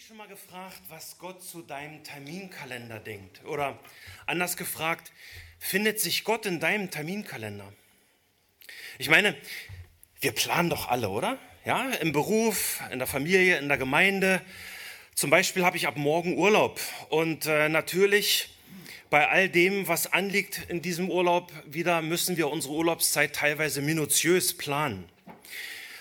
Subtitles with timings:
[0.00, 3.44] dich schon mal gefragt, was Gott zu deinem Terminkalender denkt?
[3.44, 3.78] Oder
[4.24, 5.12] anders gefragt,
[5.58, 7.70] findet sich Gott in deinem Terminkalender?
[8.98, 9.36] Ich meine,
[10.22, 11.38] wir planen doch alle, oder?
[11.66, 14.40] Ja, im Beruf, in der Familie, in der Gemeinde.
[15.14, 16.80] Zum Beispiel habe ich ab morgen Urlaub
[17.10, 18.48] und äh, natürlich
[19.10, 24.56] bei all dem, was anliegt in diesem Urlaub, wieder müssen wir unsere Urlaubszeit teilweise minutiös
[24.56, 25.10] planen.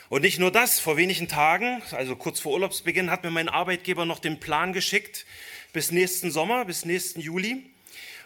[0.10, 4.06] Und nicht nur das, vor wenigen Tagen, also kurz vor Urlaubsbeginn, hat mir mein Arbeitgeber
[4.06, 5.28] noch den Plan geschickt
[5.72, 7.70] bis nächsten Sommer, bis nächsten Juli.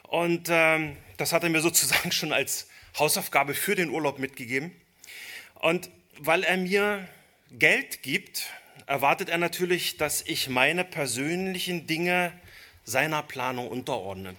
[0.03, 4.71] Und ähm, das hat er mir sozusagen schon als Hausaufgabe für den Urlaub mitgegeben.
[5.55, 7.05] Und weil er mir
[7.51, 8.47] Geld gibt,
[8.85, 12.31] erwartet er natürlich, dass ich meine persönlichen Dinge
[12.85, 14.35] seiner Planung unterordne.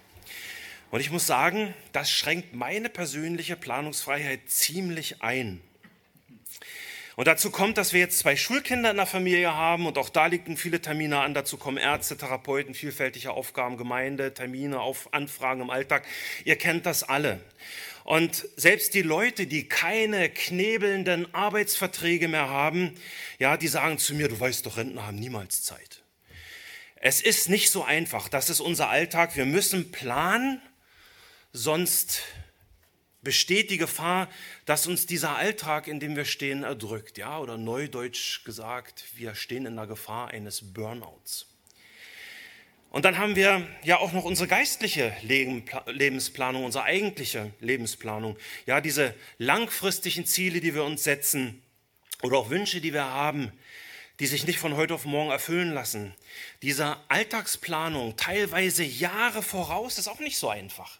[0.89, 5.61] Und ich muss sagen, das schränkt meine persönliche Planungsfreiheit ziemlich ein.
[7.15, 10.25] Und dazu kommt, dass wir jetzt zwei Schulkinder in der Familie haben und auch da
[10.25, 11.33] liegen viele Termine an.
[11.33, 16.05] Dazu kommen Ärzte, Therapeuten, vielfältige Aufgaben, Gemeinde, Termine, auf Anfragen im Alltag.
[16.43, 17.39] Ihr kennt das alle.
[18.03, 22.93] Und selbst die Leute, die keine knebelnden Arbeitsverträge mehr haben,
[23.39, 26.03] ja, die sagen zu mir, du weißt doch, Rentner haben niemals Zeit.
[26.97, 28.27] Es ist nicht so einfach.
[28.27, 29.35] Das ist unser Alltag.
[29.35, 30.61] Wir müssen planen,
[31.53, 32.23] sonst
[33.25, 34.29] besteht die Gefahr,
[34.65, 37.17] dass uns dieser Alltag, in dem wir stehen, erdrückt.
[37.17, 41.47] Ja, oder neudeutsch gesagt, wir stehen in der Gefahr eines Burnouts.
[42.91, 48.37] Und dann haben wir ja auch noch unsere geistliche Lebensplanung, unsere eigentliche Lebensplanung.
[48.65, 51.61] Ja, diese langfristigen Ziele, die wir uns setzen
[52.21, 53.51] oder auch Wünsche, die wir haben,
[54.21, 56.13] die sich nicht von heute auf morgen erfüllen lassen.
[56.61, 60.99] Diese Alltagsplanung, teilweise Jahre voraus, ist auch nicht so einfach.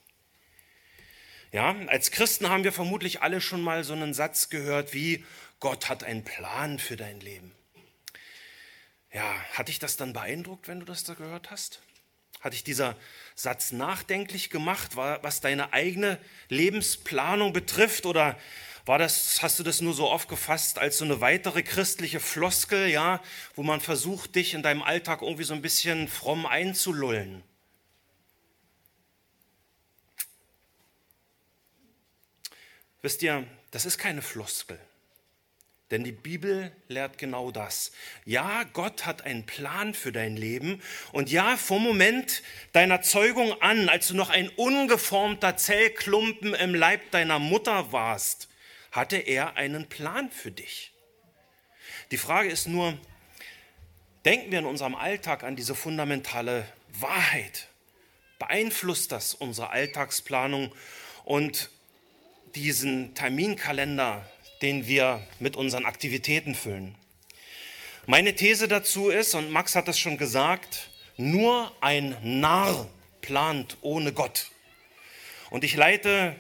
[1.55, 5.23] Ja, als Christen haben wir vermutlich alle schon mal so einen Satz gehört wie,
[5.61, 7.55] Gott hat einen Plan für dein Leben.
[9.13, 11.79] Ja, hat dich das dann beeindruckt, wenn du das da gehört hast?
[12.41, 12.97] Hat dich dieser
[13.35, 18.05] Satz nachdenklich gemacht, was deine eigene Lebensplanung betrifft?
[18.05, 18.37] Oder
[18.85, 23.23] war das, hast du das nur so aufgefasst als so eine weitere christliche Floskel, ja,
[23.55, 27.43] wo man versucht, dich in deinem Alltag irgendwie so ein bisschen fromm einzulullen?
[33.05, 34.79] Wisst ihr, das ist keine Floskel.
[35.91, 37.91] Denn die Bibel lehrt genau das.
[38.25, 40.81] Ja, Gott hat einen Plan für dein Leben.
[41.11, 47.11] Und ja, vom Moment deiner Zeugung an, als du noch ein ungeformter Zellklumpen im Leib
[47.11, 48.49] deiner Mutter warst,
[48.91, 50.91] hatte er einen Plan für dich.
[52.09, 52.97] Die Frage ist nur,
[54.25, 56.67] denken wir in unserem Alltag an diese fundamentale
[56.99, 57.67] Wahrheit?
[58.39, 60.73] Beeinflusst das unsere Alltagsplanung?
[61.23, 61.69] Und
[62.55, 64.25] diesen Terminkalender,
[64.61, 66.95] den wir mit unseren Aktivitäten füllen.
[68.05, 72.87] Meine These dazu ist, und Max hat es schon gesagt, nur ein Narr
[73.21, 74.51] plant ohne Gott.
[75.49, 76.35] Und ich leite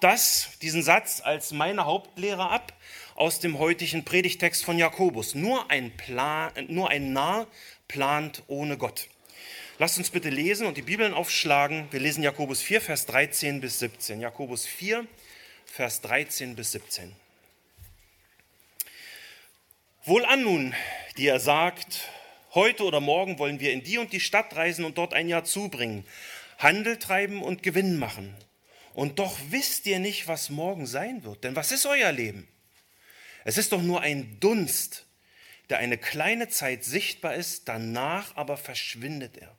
[0.00, 2.72] das, diesen Satz als meine Hauptlehre ab
[3.14, 5.34] aus dem heutigen Predigtext von Jakobus.
[5.34, 7.46] Nur ein, Plan, nur ein Narr
[7.88, 9.08] plant ohne Gott.
[9.78, 11.88] Lasst uns bitte lesen und die Bibeln aufschlagen.
[11.90, 14.20] Wir lesen Jakobus 4, Vers 13 bis 17.
[14.20, 15.06] Jakobus 4,
[15.74, 17.16] Vers 13 bis 17.
[20.04, 20.74] Wohlan nun,
[21.16, 22.10] die er sagt,
[22.52, 25.44] heute oder morgen wollen wir in die und die Stadt reisen und dort ein Jahr
[25.44, 26.06] zubringen,
[26.58, 28.36] Handel treiben und Gewinn machen.
[28.92, 31.42] Und doch wisst ihr nicht, was morgen sein wird.
[31.42, 32.46] Denn was ist euer Leben?
[33.46, 35.06] Es ist doch nur ein Dunst,
[35.70, 39.56] der eine kleine Zeit sichtbar ist, danach aber verschwindet er.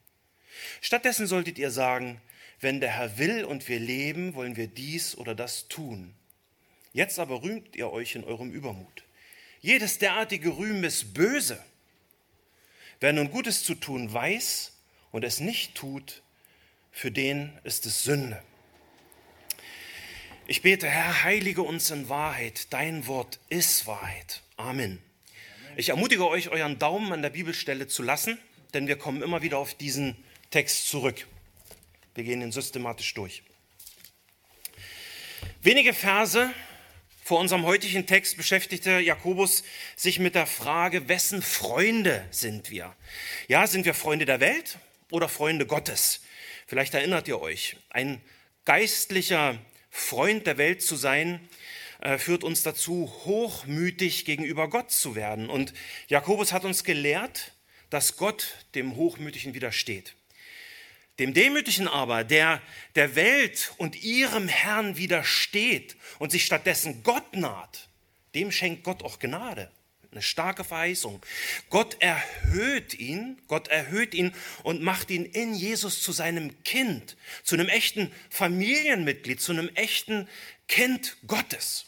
[0.80, 2.20] Stattdessen solltet ihr sagen,
[2.64, 6.14] wenn der Herr will und wir leben, wollen wir dies oder das tun.
[6.92, 9.04] Jetzt aber rühmt ihr euch in eurem Übermut.
[9.60, 11.62] Jedes derartige Rühmen ist böse.
[13.00, 14.72] Wer nun Gutes zu tun weiß
[15.12, 16.22] und es nicht tut,
[16.90, 18.42] für den ist es Sünde.
[20.46, 22.72] Ich bete, Herr, heilige uns in Wahrheit.
[22.72, 24.42] Dein Wort ist Wahrheit.
[24.56, 24.98] Amen.
[25.76, 28.38] Ich ermutige euch, euren Daumen an der Bibelstelle zu lassen,
[28.72, 30.16] denn wir kommen immer wieder auf diesen
[30.50, 31.26] Text zurück.
[32.14, 33.42] Wir gehen ihn systematisch durch.
[35.62, 36.52] Wenige Verse
[37.24, 39.64] vor unserem heutigen Text beschäftigte Jakobus
[39.96, 42.94] sich mit der Frage, wessen Freunde sind wir?
[43.48, 44.78] Ja, sind wir Freunde der Welt
[45.10, 46.20] oder Freunde Gottes?
[46.66, 48.20] Vielleicht erinnert ihr euch, ein
[48.64, 49.58] geistlicher
[49.90, 51.48] Freund der Welt zu sein,
[52.00, 55.48] äh, führt uns dazu, hochmütig gegenüber Gott zu werden.
[55.48, 55.72] Und
[56.08, 57.52] Jakobus hat uns gelehrt,
[57.90, 60.14] dass Gott dem Hochmütigen widersteht.
[61.18, 62.60] Dem Demütigen aber, der
[62.96, 67.88] der Welt und ihrem Herrn widersteht und sich stattdessen Gott naht,
[68.34, 69.70] dem schenkt Gott auch Gnade.
[70.10, 71.20] eine starke Verheißung.
[71.70, 74.32] Gott erhöht ihn, Gott erhöht ihn
[74.62, 80.28] und macht ihn in Jesus zu seinem Kind, zu einem echten Familienmitglied, zu einem echten
[80.68, 81.86] Kind Gottes.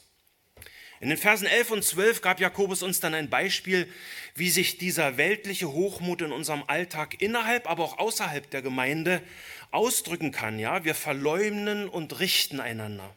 [1.00, 3.86] In den Versen 11 und 12 gab Jakobus uns dann ein Beispiel,
[4.34, 9.22] wie sich dieser weltliche Hochmut in unserem Alltag innerhalb, aber auch außerhalb der Gemeinde
[9.70, 10.58] ausdrücken kann.
[10.58, 13.14] Ja, wir verleumden und richten einander.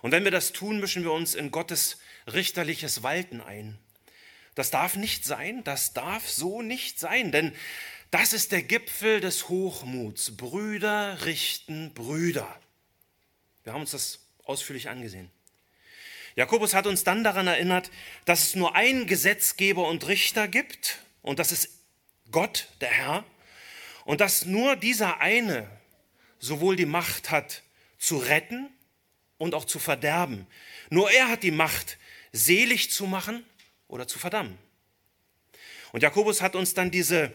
[0.00, 1.98] Und wenn wir das tun, mischen wir uns in Gottes
[2.32, 3.78] richterliches Walten ein.
[4.54, 7.52] Das darf nicht sein, das darf so nicht sein, denn
[8.10, 10.36] das ist der Gipfel des Hochmuts.
[10.36, 12.60] Brüder richten Brüder.
[13.64, 15.30] Wir haben uns das ausführlich angesehen.
[16.34, 17.90] Jakobus hat uns dann daran erinnert,
[18.24, 21.70] dass es nur einen Gesetzgeber und Richter gibt, und das ist
[22.30, 23.24] Gott, der Herr,
[24.04, 25.68] und dass nur dieser eine
[26.38, 27.62] sowohl die Macht hat,
[27.98, 28.68] zu retten
[29.38, 30.46] und auch zu verderben.
[30.90, 31.98] Nur er hat die Macht,
[32.32, 33.44] selig zu machen
[33.86, 34.58] oder zu verdammen.
[35.92, 37.30] Und Jakobus hat uns dann diese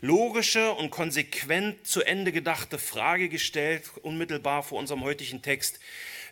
[0.00, 5.78] logische und konsequent zu Ende gedachte Frage gestellt, unmittelbar vor unserem heutigen Text.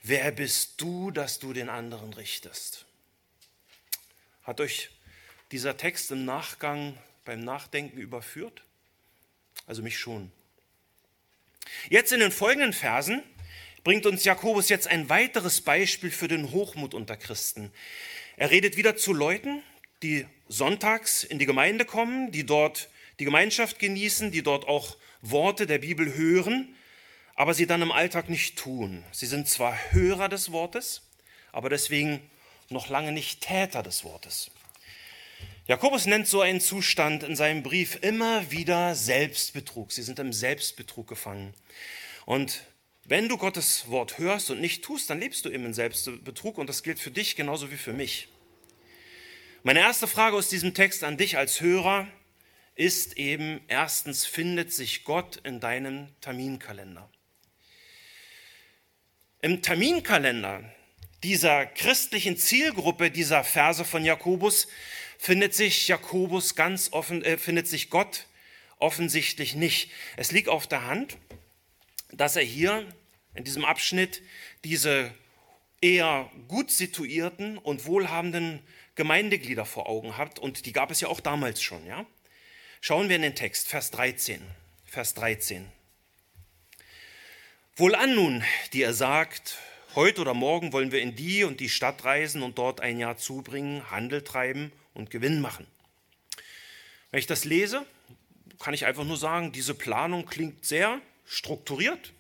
[0.03, 2.87] Wer bist du, dass du den anderen richtest?
[4.43, 4.91] Hat euch
[5.50, 8.62] dieser Text im Nachgang beim Nachdenken überführt?
[9.67, 10.33] Also mich schon.
[11.91, 13.23] Jetzt in den folgenden Versen
[13.85, 17.73] bringt uns Jakobus jetzt ein weiteres Beispiel für den Hochmut unter Christen.
[18.37, 19.62] Er redet wieder zu Leuten,
[20.03, 25.67] die sonntags in die Gemeinde kommen, die dort die Gemeinschaft genießen, die dort auch Worte
[25.67, 26.75] der Bibel hören,
[27.38, 29.05] aber sie dann im Alltag nicht tun.
[29.12, 31.02] Sie sind zwar Hörer des Wortes,
[31.52, 32.20] aber deswegen
[32.69, 34.50] noch lange nicht Täter des Wortes.
[35.69, 39.93] Jakobus nennt so einen Zustand in seinem Brief immer wieder Selbstbetrug.
[39.93, 41.55] Sie sind im Selbstbetrug gefangen.
[42.26, 42.64] Und
[43.05, 46.69] wenn du Gottes Wort hörst und nicht tust, dann lebst du eben in Selbstbetrug und
[46.69, 48.26] das gilt für dich genauso wie für mich.
[49.62, 52.08] Meine erste Frage aus diesem Text an dich als Hörer
[52.75, 57.08] ist eben erstens, findet sich Gott in deinem Terminkalender?
[59.40, 60.64] Im Terminkalender
[61.23, 64.67] dieser christlichen Zielgruppe dieser Verse von Jakobus
[65.17, 68.26] findet sich Jakobus ganz offen, äh, findet sich Gott
[68.79, 69.93] offensichtlich nicht.
[70.17, 71.19] Es liegt auf der Hand,
[72.11, 72.85] dass er hier
[73.35, 74.23] in diesem Abschnitt
[74.64, 75.14] diese
[75.81, 78.61] eher gut situierten und wohlhabenden
[78.96, 82.05] Gemeindeglieder vor Augen hat und die gab es ja auch damals schon, ja?
[82.81, 84.40] Schauen wir in den Text, Vers 13.
[84.85, 85.78] Vers 13.
[87.79, 88.43] Wohlan nun,
[88.73, 89.57] die er sagt,
[89.95, 93.19] heute oder morgen wollen wir in die und die Stadt reisen und dort ein Jahr
[93.19, 95.65] zubringen, Handel treiben und Gewinn machen.
[97.13, 97.87] Wenn ich das lese,
[98.59, 102.13] kann ich einfach nur sagen, diese Planung klingt sehr strukturiert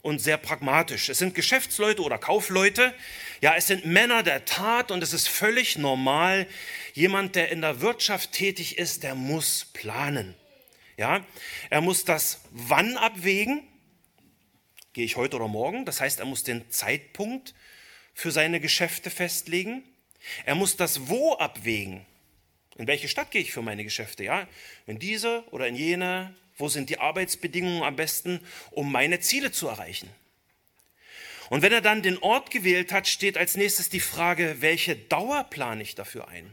[0.00, 1.10] und sehr pragmatisch.
[1.10, 2.94] Es sind Geschäftsleute oder Kaufleute,
[3.42, 6.46] ja, es sind Männer der Tat und es ist völlig normal,
[6.94, 10.34] jemand, der in der Wirtschaft tätig ist, der muss planen.
[10.96, 11.22] Ja,
[11.68, 13.62] er muss das Wann abwägen,
[14.96, 15.84] Gehe ich heute oder morgen?
[15.84, 17.52] Das heißt, er muss den Zeitpunkt
[18.14, 19.84] für seine Geschäfte festlegen.
[20.46, 22.06] Er muss das Wo abwägen.
[22.76, 24.24] In welche Stadt gehe ich für meine Geschäfte?
[24.24, 24.48] Ja,
[24.86, 26.34] in diese oder in jene?
[26.56, 28.40] Wo sind die Arbeitsbedingungen am besten,
[28.70, 30.08] um meine Ziele zu erreichen?
[31.50, 35.44] Und wenn er dann den Ort gewählt hat, steht als nächstes die Frage, welche Dauer
[35.44, 36.50] plane ich dafür ein?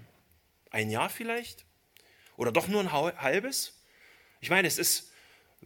[0.70, 1.64] Ein Jahr vielleicht?
[2.36, 3.80] Oder doch nur ein halbes?
[4.42, 5.13] Ich meine, es ist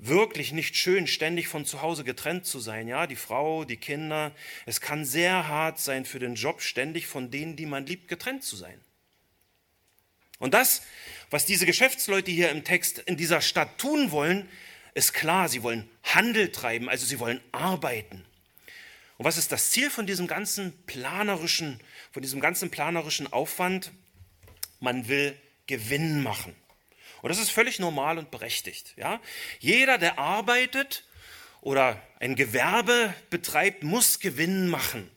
[0.01, 2.87] wirklich nicht schön, ständig von zu Hause getrennt zu sein.
[2.87, 4.31] Ja, die Frau, die Kinder.
[4.65, 8.43] Es kann sehr hart sein für den Job, ständig von denen, die man liebt, getrennt
[8.43, 8.79] zu sein.
[10.39, 10.83] Und das,
[11.29, 14.47] was diese Geschäftsleute hier im Text in dieser Stadt tun wollen,
[14.93, 15.49] ist klar.
[15.49, 18.23] Sie wollen Handel treiben, also sie wollen arbeiten.
[19.17, 21.79] Und was ist das Ziel von diesem ganzen planerischen,
[22.11, 23.91] von diesem ganzen planerischen Aufwand?
[24.79, 25.35] Man will
[25.65, 26.55] Gewinn machen.
[27.27, 28.93] Und das ist völlig normal und berechtigt.
[28.95, 29.19] Ja?
[29.59, 31.03] Jeder, der arbeitet
[31.59, 35.11] oder ein Gewerbe betreibt, muss Gewinn machen.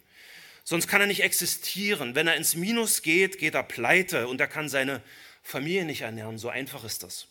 [0.64, 2.16] Sonst kann er nicht existieren.
[2.16, 5.02] Wenn er ins Minus geht, geht er pleite und er kann seine
[5.44, 6.36] Familie nicht ernähren.
[6.36, 7.28] So einfach ist das.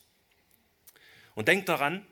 [1.36, 2.06] Und denkt daran,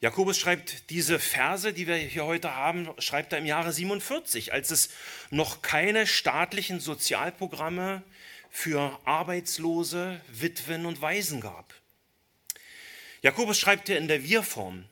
[0.00, 4.72] Jakobus schreibt diese Verse, die wir hier heute haben, schreibt er im Jahre 47, als
[4.72, 4.90] es
[5.30, 8.02] noch keine staatlichen Sozialprogramme
[8.54, 11.74] für Arbeitslose, Witwen und Waisen gab.
[13.22, 14.84] Jakobus schreibt hier in der Wir-Form.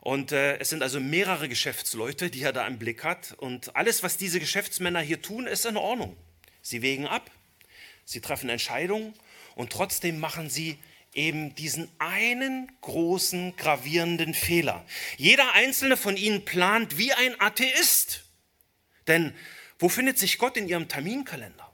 [0.00, 3.34] Und äh, es sind also mehrere Geschäftsleute, die er da im Blick hat.
[3.36, 6.16] Und alles, was diese Geschäftsmänner hier tun, ist in Ordnung.
[6.62, 7.30] Sie wägen ab,
[8.06, 9.12] sie treffen Entscheidungen
[9.54, 10.78] und trotzdem machen sie
[11.12, 14.86] eben diesen einen großen, gravierenden Fehler.
[15.18, 18.24] Jeder einzelne von ihnen plant wie ein Atheist.
[19.06, 19.34] Denn
[19.78, 21.67] wo findet sich Gott in ihrem Terminkalender?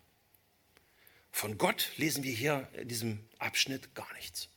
[1.34, 4.48] Von Gott lesen wir hier in diesem Abschnitt gar nichts.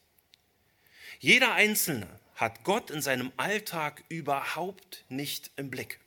[1.18, 6.00] Jeder Einzelne hat Gott in seinem Alltag überhaupt nicht im Blick.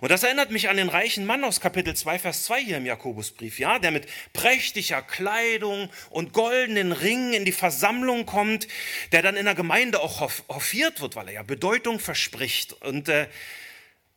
[0.00, 2.86] Und das erinnert mich an den reichen Mann aus Kapitel 2, Vers 2 hier im
[2.86, 8.66] Jakobusbrief, ja, der mit prächtiger Kleidung und goldenen Ringen in die Versammlung kommt,
[9.12, 12.72] der dann in der Gemeinde auch hoffiert wird, weil er ja Bedeutung verspricht.
[12.82, 13.28] Und, äh,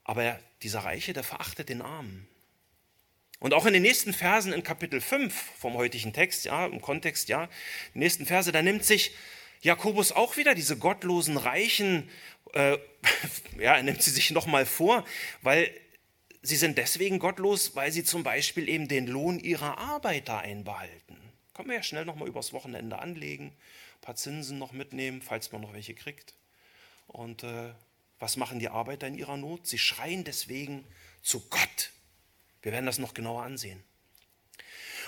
[0.05, 2.29] aber dieser Reiche, der verachtet den Armen.
[3.39, 7.29] Und auch in den nächsten Versen in Kapitel 5 vom heutigen Text, ja, im Kontext,
[7.29, 7.49] ja,
[7.93, 9.15] die nächsten Verse, da nimmt sich
[9.61, 12.09] Jakobus auch wieder diese gottlosen Reichen
[12.53, 12.77] äh,
[13.59, 15.05] ja, er nimmt sie sich nochmal vor,
[15.41, 15.73] weil
[16.41, 21.17] sie sind deswegen gottlos, weil sie zum Beispiel eben den Lohn ihrer Arbeiter einbehalten.
[21.53, 25.61] Können wir ja schnell nochmal übers Wochenende anlegen, ein paar Zinsen noch mitnehmen, falls man
[25.61, 26.35] noch welche kriegt.
[27.07, 27.73] Und äh,
[28.19, 29.67] was machen die Arbeiter in ihrer Not?
[29.67, 30.85] Sie schreien deswegen
[31.21, 31.91] zu Gott.
[32.61, 33.83] Wir werden das noch genauer ansehen.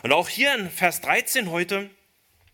[0.04, 1.90] Und auch hier in Vers 13 heute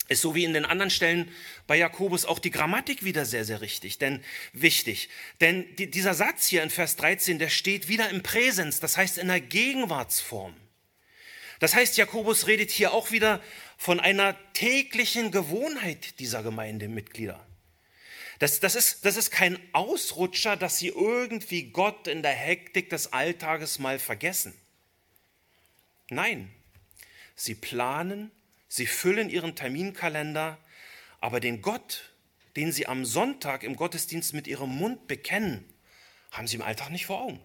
[0.07, 1.31] ist so wie in den anderen Stellen
[1.67, 4.23] bei Jakobus auch die Grammatik wieder sehr, sehr richtig, denn
[4.53, 5.09] wichtig.
[5.41, 9.17] Denn die, dieser Satz hier in Vers 13, der steht wieder im Präsens, das heißt
[9.17, 10.55] in der Gegenwartsform.
[11.59, 13.41] Das heißt, Jakobus redet hier auch wieder
[13.77, 17.43] von einer täglichen Gewohnheit dieser Gemeindemitglieder.
[18.39, 23.13] Das, das, ist, das ist kein Ausrutscher, dass sie irgendwie Gott in der Hektik des
[23.13, 24.53] Alltages mal vergessen.
[26.09, 26.51] Nein,
[27.35, 28.31] sie planen
[28.75, 30.57] Sie füllen ihren Terminkalender,
[31.21, 32.11] aber den Gott,
[32.57, 35.63] den sie am Sonntag im Gottesdienst mit ihrem Mund bekennen,
[36.31, 37.39] haben sie im Alltag nicht vor Augen.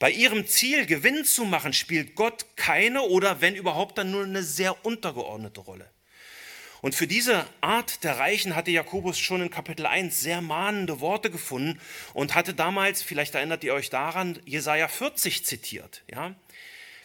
[0.00, 4.42] Bei ihrem Ziel, Gewinn zu machen, spielt Gott keine oder wenn überhaupt dann nur eine
[4.42, 5.88] sehr untergeordnete Rolle.
[6.80, 11.30] Und für diese Art der Reichen hatte Jakobus schon in Kapitel 1 sehr mahnende Worte
[11.30, 11.80] gefunden
[12.12, 16.02] und hatte damals, vielleicht erinnert ihr euch daran, Jesaja 40 zitiert.
[16.10, 16.34] Ja?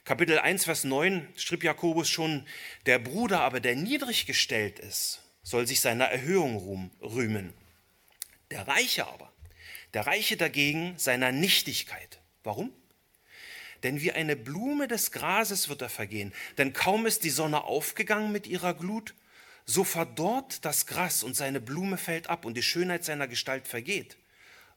[0.06, 2.46] Kapitel 1, Vers 9 schrieb Jakobus schon,
[2.86, 7.54] der Bruder aber, der niedrig gestellt ist, soll sich seiner Erhöhung rühmen.
[8.52, 9.32] Der Reiche aber,
[9.94, 12.22] der Reiche dagegen seiner Nichtigkeit.
[12.44, 12.74] Warum?
[13.84, 18.32] Denn wie eine Blume des Grases wird er vergehen, denn kaum ist die Sonne aufgegangen
[18.32, 19.14] mit ihrer Glut,
[19.66, 24.18] so verdorrt das Gras und seine Blume fällt ab und die Schönheit seiner Gestalt vergeht.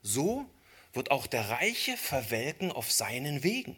[0.02, 0.48] So
[0.92, 3.76] wird auch der Reiche verwelken auf seinen Wegen.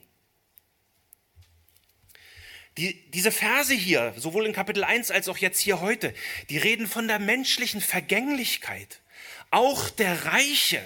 [2.76, 6.12] Die, diese Verse hier, sowohl in Kapitel 1 als auch jetzt hier heute,
[6.50, 9.00] die reden von der menschlichen Vergänglichkeit.
[9.50, 10.83] Auch der Reiche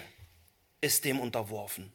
[0.82, 1.90] ist dem unterworfen.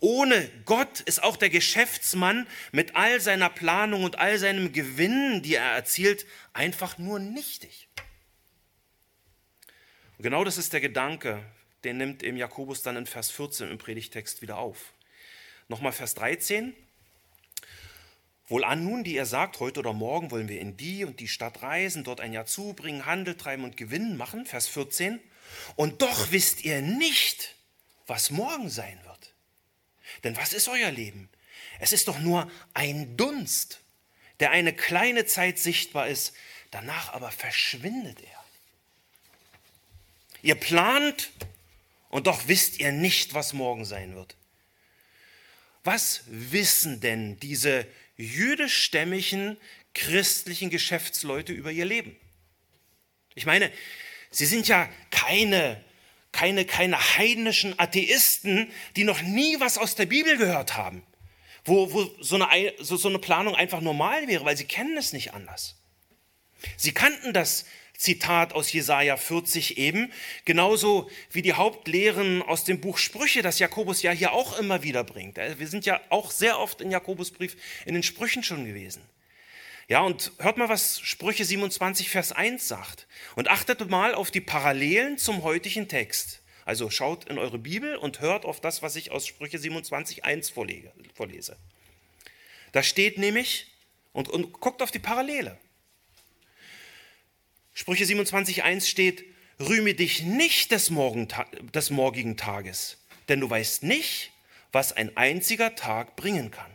[0.00, 5.56] Ohne Gott ist auch der Geschäftsmann mit all seiner Planung und all seinem Gewinn, die
[5.56, 7.88] er erzielt, einfach nur nichtig.
[10.16, 11.44] Und genau das ist der Gedanke,
[11.82, 14.92] den nimmt eben Jakobus dann in Vers 14 im Predigtext wieder auf.
[15.68, 16.74] Nochmal Vers 13.
[18.46, 21.62] Wohlan nun, die ihr sagt, heute oder morgen wollen wir in die und die Stadt
[21.62, 25.18] reisen, dort ein Jahr zubringen, Handel treiben und Gewinn machen, Vers 14.
[25.76, 27.54] Und doch wisst ihr nicht,
[28.06, 29.34] was morgen sein wird.
[30.24, 31.30] Denn was ist euer Leben?
[31.80, 33.80] Es ist doch nur ein Dunst,
[34.40, 36.34] der eine kleine Zeit sichtbar ist,
[36.70, 38.44] danach aber verschwindet er.
[40.42, 41.30] Ihr plant
[42.10, 44.36] und doch wisst ihr nicht, was morgen sein wird.
[45.82, 49.56] Was wissen denn diese jüdischstämmigen
[49.94, 52.16] christlichen Geschäftsleute über ihr Leben.
[53.34, 53.70] Ich meine,
[54.30, 55.82] sie sind ja keine,
[56.32, 61.02] keine, keine heidnischen Atheisten, die noch nie was aus der Bibel gehört haben,
[61.64, 65.12] wo, wo so, eine, so, so eine Planung einfach normal wäre, weil sie kennen es
[65.12, 65.76] nicht anders.
[66.76, 67.66] Sie kannten das
[67.96, 70.12] Zitat aus Jesaja 40 eben,
[70.44, 75.04] genauso wie die Hauptlehren aus dem Buch Sprüche, das Jakobus ja hier auch immer wieder
[75.04, 75.38] bringt.
[75.38, 79.02] Äh, wir sind ja auch sehr oft in Jakobusbrief in den Sprüchen schon gewesen.
[79.86, 83.06] Ja, und hört mal, was Sprüche 27, Vers 1 sagt.
[83.36, 86.40] Und achtet mal auf die Parallelen zum heutigen Text.
[86.64, 90.48] Also schaut in eure Bibel und hört auf das, was ich aus Sprüche 27, 1
[90.48, 91.58] vorlege, vorlese.
[92.72, 93.66] Da steht nämlich,
[94.12, 95.58] und, und guckt auf die Parallele.
[97.74, 99.24] Sprüche 27.1 steht,
[99.60, 100.90] rühme dich nicht des,
[101.74, 104.30] des morgigen Tages, denn du weißt nicht,
[104.72, 106.70] was ein einziger Tag bringen kann.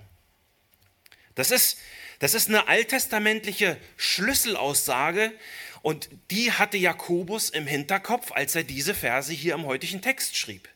[1.36, 1.78] Das ist,
[2.20, 5.34] das ist eine alttestamentliche Schlüsselaussage
[5.82, 10.68] und die hatte Jakobus im Hinterkopf, als er diese Verse hier im heutigen Text schrieb.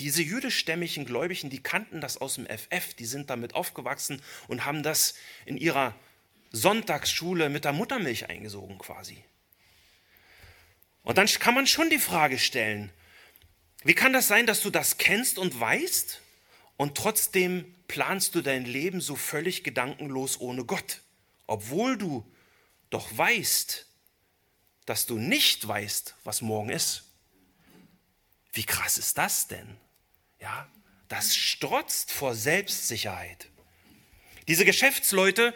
[0.00, 4.82] Diese jüdischstämmigen Gläubigen, die kannten das aus dem FF, die sind damit aufgewachsen und haben
[4.82, 5.94] das in ihrer
[6.60, 9.22] Sonntagsschule mit der Muttermilch eingesogen quasi.
[11.02, 12.92] Und dann kann man schon die Frage stellen,
[13.82, 16.20] wie kann das sein, dass du das kennst und weißt
[16.76, 21.02] und trotzdem planst du dein Leben so völlig gedankenlos ohne Gott,
[21.46, 22.30] obwohl du
[22.90, 23.86] doch weißt,
[24.84, 27.04] dass du nicht weißt, was morgen ist.
[28.52, 29.76] Wie krass ist das denn?
[30.40, 30.68] Ja,
[31.08, 33.48] das strotzt vor Selbstsicherheit.
[34.46, 35.54] Diese Geschäftsleute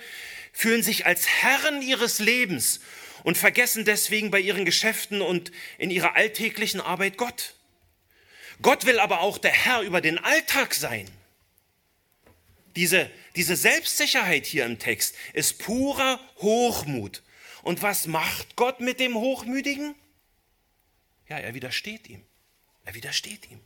[0.52, 2.80] fühlen sich als Herren ihres Lebens
[3.24, 7.54] und vergessen deswegen bei ihren Geschäften und in ihrer alltäglichen Arbeit Gott.
[8.60, 11.08] Gott will aber auch der Herr über den Alltag sein.
[12.76, 17.22] Diese, diese Selbstsicherheit hier im Text ist purer Hochmut.
[17.62, 19.94] Und was macht Gott mit dem Hochmütigen?
[21.28, 22.22] Ja, er widersteht ihm.
[22.84, 23.60] Er widersteht ihm.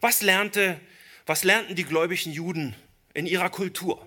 [0.00, 0.80] Was, lernte,
[1.26, 2.74] was lernten die gläubigen Juden
[3.14, 4.06] in ihrer Kultur?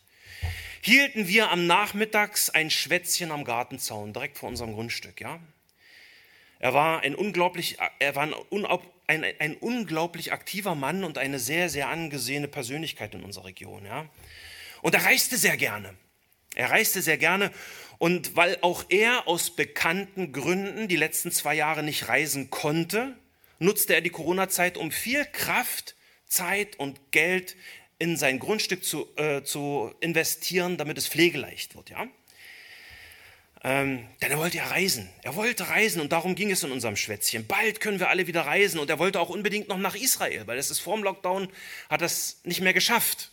[0.83, 5.21] hielten wir am Nachmittags ein Schwätzchen am Gartenzaun, direkt vor unserem Grundstück.
[5.21, 5.39] Ja?
[6.59, 8.35] Er war, ein unglaublich, er war ein,
[9.07, 13.85] ein, ein, unglaublich aktiver Mann und eine sehr, sehr angesehene Persönlichkeit in unserer Region.
[13.85, 14.09] Ja?
[14.81, 15.95] Und er reiste sehr gerne.
[16.55, 17.51] Er reiste sehr gerne
[17.97, 23.15] und weil auch er aus bekannten Gründen die letzten zwei Jahre nicht reisen konnte,
[23.57, 25.95] nutzte er die Corona-Zeit, um viel Kraft,
[26.27, 27.55] Zeit und Geld
[28.03, 31.89] in sein Grundstück zu, äh, zu investieren, damit es pflegeleicht wird.
[31.89, 32.05] Ja?
[33.63, 35.09] Ähm, denn er wollte ja reisen.
[35.21, 37.47] Er wollte reisen und darum ging es in unserem Schwätzchen.
[37.47, 40.57] Bald können wir alle wieder reisen und er wollte auch unbedingt noch nach Israel, weil
[40.57, 41.47] das ist vor dem Lockdown,
[41.89, 43.31] hat das nicht mehr geschafft.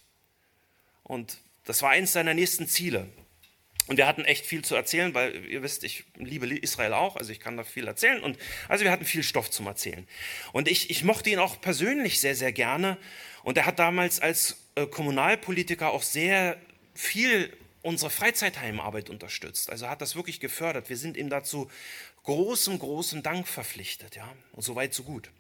[1.03, 3.09] Und das war eins seiner nächsten Ziele.
[3.89, 7.33] Und wir hatten echt viel zu erzählen, weil ihr wisst, ich liebe Israel auch, also
[7.33, 8.23] ich kann da viel erzählen.
[8.23, 10.07] Und also wir hatten viel Stoff zum Erzählen.
[10.53, 12.99] Und ich, ich mochte ihn auch persönlich sehr, sehr gerne.
[13.43, 14.60] Und er hat damals als
[14.91, 16.61] Kommunalpolitiker auch sehr
[16.95, 19.71] viel unsere Freizeitheimarbeit unterstützt.
[19.71, 20.89] Also hat das wirklich gefördert.
[20.89, 21.71] Wir sind ihm dazu
[22.25, 24.17] großem, großem Dank verpflichtet.
[24.17, 24.31] Ja?
[24.53, 25.31] Und so weit, so gut.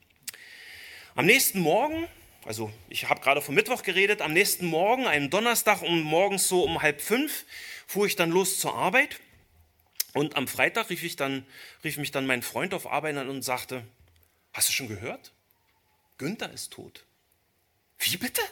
[1.14, 2.08] Am nächsten Morgen,
[2.44, 6.64] also ich habe gerade vom Mittwoch geredet, am nächsten Morgen, einem Donnerstag um morgens so
[6.64, 7.44] um halb fünf,
[7.86, 9.20] fuhr ich dann los zur Arbeit
[10.14, 11.44] und am Freitag rief, ich dann,
[11.84, 13.84] rief mich dann mein Freund auf Arbeit an und sagte,
[14.52, 15.32] hast du schon gehört?
[16.18, 17.04] Günther ist tot.
[17.98, 18.42] Wie bitte?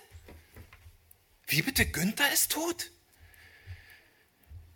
[1.48, 2.90] Wie bitte, Günther ist tot?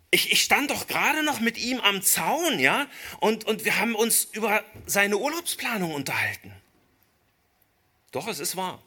[0.09, 2.87] Ich, ich, stand doch gerade noch mit ihm am Zaun, ja,
[3.19, 6.51] und, und wir haben uns über seine Urlaubsplanung unterhalten.
[8.11, 8.83] Doch, es ist wahr.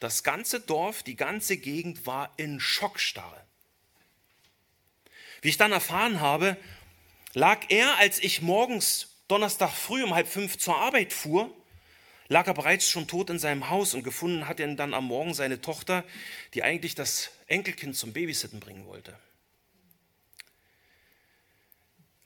[0.00, 3.42] Das ganze Dorf, die ganze Gegend war in Schockstarre.
[5.40, 6.56] Wie ich dann erfahren habe,
[7.32, 11.54] lag er, als ich morgens Donnerstag früh um halb fünf zur Arbeit fuhr,
[12.28, 15.34] lag er bereits schon tot in seinem Haus und gefunden hat ihn dann am Morgen
[15.34, 16.04] seine Tochter,
[16.54, 19.16] die eigentlich das Enkelkind zum Babysitten bringen wollte.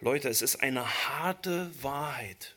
[0.01, 2.55] Leute, es ist eine harte Wahrheit.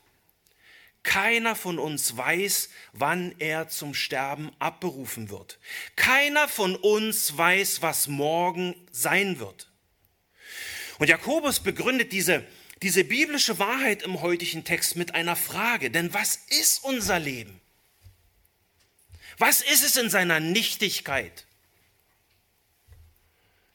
[1.02, 5.58] Keiner von uns weiß, wann er zum Sterben abberufen wird.
[5.96, 9.68] Keiner von uns weiß, was morgen sein wird.
[11.00, 12.44] Und Jakobus begründet diese,
[12.82, 15.90] diese biblische Wahrheit im heutigen Text mit einer Frage.
[15.90, 17.60] Denn was ist unser Leben?
[19.38, 21.46] Was ist es in seiner Nichtigkeit?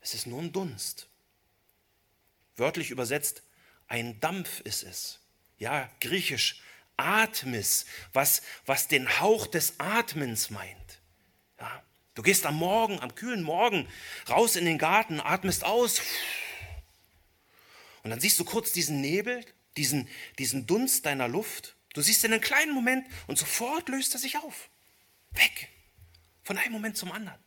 [0.02, 1.08] Es ist nur ein Dunst.
[2.56, 3.44] Wörtlich übersetzt,
[3.88, 5.20] ein Dampf ist es.
[5.58, 6.62] Ja, griechisch
[6.98, 11.00] Atmis, was, was den Hauch des Atmens meint.
[11.60, 11.84] Ja,
[12.16, 13.88] du gehst am Morgen, am kühlen Morgen
[14.30, 16.02] raus in den Garten, atmest aus.
[18.08, 19.44] Und dann siehst du kurz diesen Nebel,
[19.76, 20.08] diesen,
[20.40, 21.76] diesen Dunst deiner Luft.
[21.94, 24.70] Du siehst ihn einen kleinen Moment und sofort löst er sich auf.
[25.32, 25.68] Weg.
[26.42, 27.38] Von einem Moment zum anderen.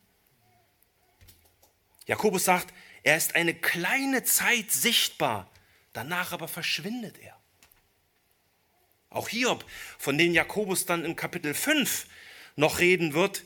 [2.05, 5.51] Jakobus sagt, er ist eine kleine Zeit sichtbar,
[5.93, 7.35] danach aber verschwindet er.
[9.09, 9.65] Auch Hiob,
[9.97, 12.05] von dem Jakobus dann im Kapitel 5
[12.55, 13.45] noch reden wird,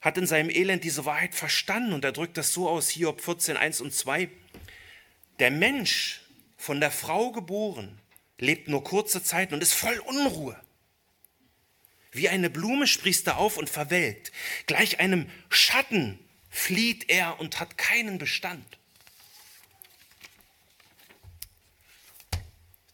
[0.00, 3.58] hat in seinem Elend diese Wahrheit verstanden und er drückt das so aus, Hiob 14,
[3.58, 4.30] 1 und 2.
[5.40, 6.23] Der Mensch,
[6.64, 8.00] von der Frau geboren,
[8.38, 10.58] lebt nur kurze Zeit und ist voll Unruhe.
[12.10, 14.32] Wie eine Blume sprießt er auf und verwelkt.
[14.66, 18.78] Gleich einem Schatten flieht er und hat keinen Bestand.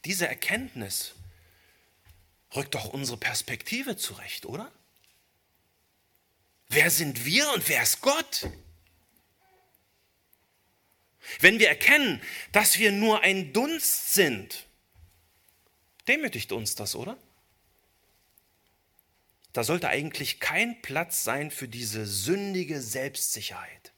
[0.05, 1.15] Diese Erkenntnis
[2.57, 4.73] rückt doch unsere Perspektive zurecht, oder?
[6.69, 8.51] Wer sind wir und wer ist Gott?
[11.39, 12.21] Wenn wir erkennen,
[12.53, 14.67] dass wir nur ein Dunst sind,
[16.09, 17.17] demütigt uns das, oder?
[19.53, 23.93] Da sollte eigentlich kein Platz sein für diese sündige Selbstsicherheit.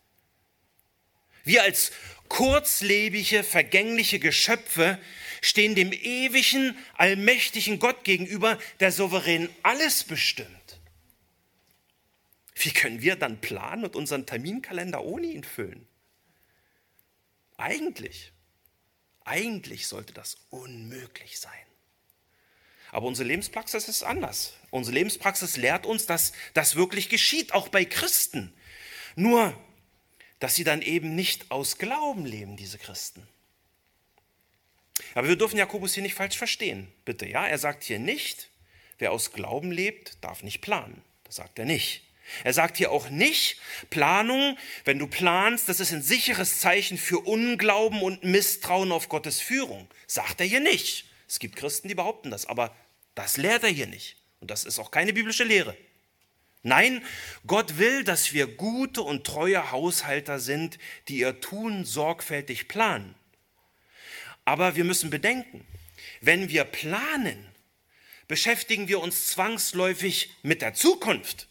[1.44, 1.92] Wir als
[2.28, 4.98] kurzlebige, vergängliche Geschöpfe
[5.40, 10.48] stehen dem ewigen, allmächtigen Gott gegenüber, der souverän alles bestimmt.
[12.54, 15.86] Wie können wir dann planen und unseren Terminkalender ohne ihn füllen?
[17.62, 18.32] Eigentlich,
[19.24, 21.52] eigentlich sollte das unmöglich sein.
[22.90, 24.54] Aber unsere Lebenspraxis ist anders.
[24.70, 28.52] Unsere Lebenspraxis lehrt uns, dass das wirklich geschieht, auch bei Christen.
[29.14, 29.56] Nur,
[30.40, 33.24] dass sie dann eben nicht aus Glauben leben, diese Christen.
[35.14, 37.28] Aber wir dürfen Jakobus hier nicht falsch verstehen, bitte.
[37.28, 38.50] Ja, er sagt hier nicht,
[38.98, 41.00] wer aus Glauben lebt, darf nicht planen.
[41.22, 42.02] Das sagt er nicht.
[42.44, 43.58] Er sagt hier auch nicht,
[43.90, 49.40] Planung, wenn du planst, das ist ein sicheres Zeichen für Unglauben und Misstrauen auf Gottes
[49.40, 49.88] Führung.
[50.06, 51.06] Sagt er hier nicht.
[51.28, 52.74] Es gibt Christen, die behaupten das, aber
[53.14, 54.16] das lehrt er hier nicht.
[54.40, 55.76] Und das ist auch keine biblische Lehre.
[56.62, 57.04] Nein,
[57.46, 63.14] Gott will, dass wir gute und treue Haushalter sind, die ihr Tun sorgfältig planen.
[64.44, 65.66] Aber wir müssen bedenken,
[66.20, 67.46] wenn wir planen,
[68.28, 71.48] beschäftigen wir uns zwangsläufig mit der Zukunft.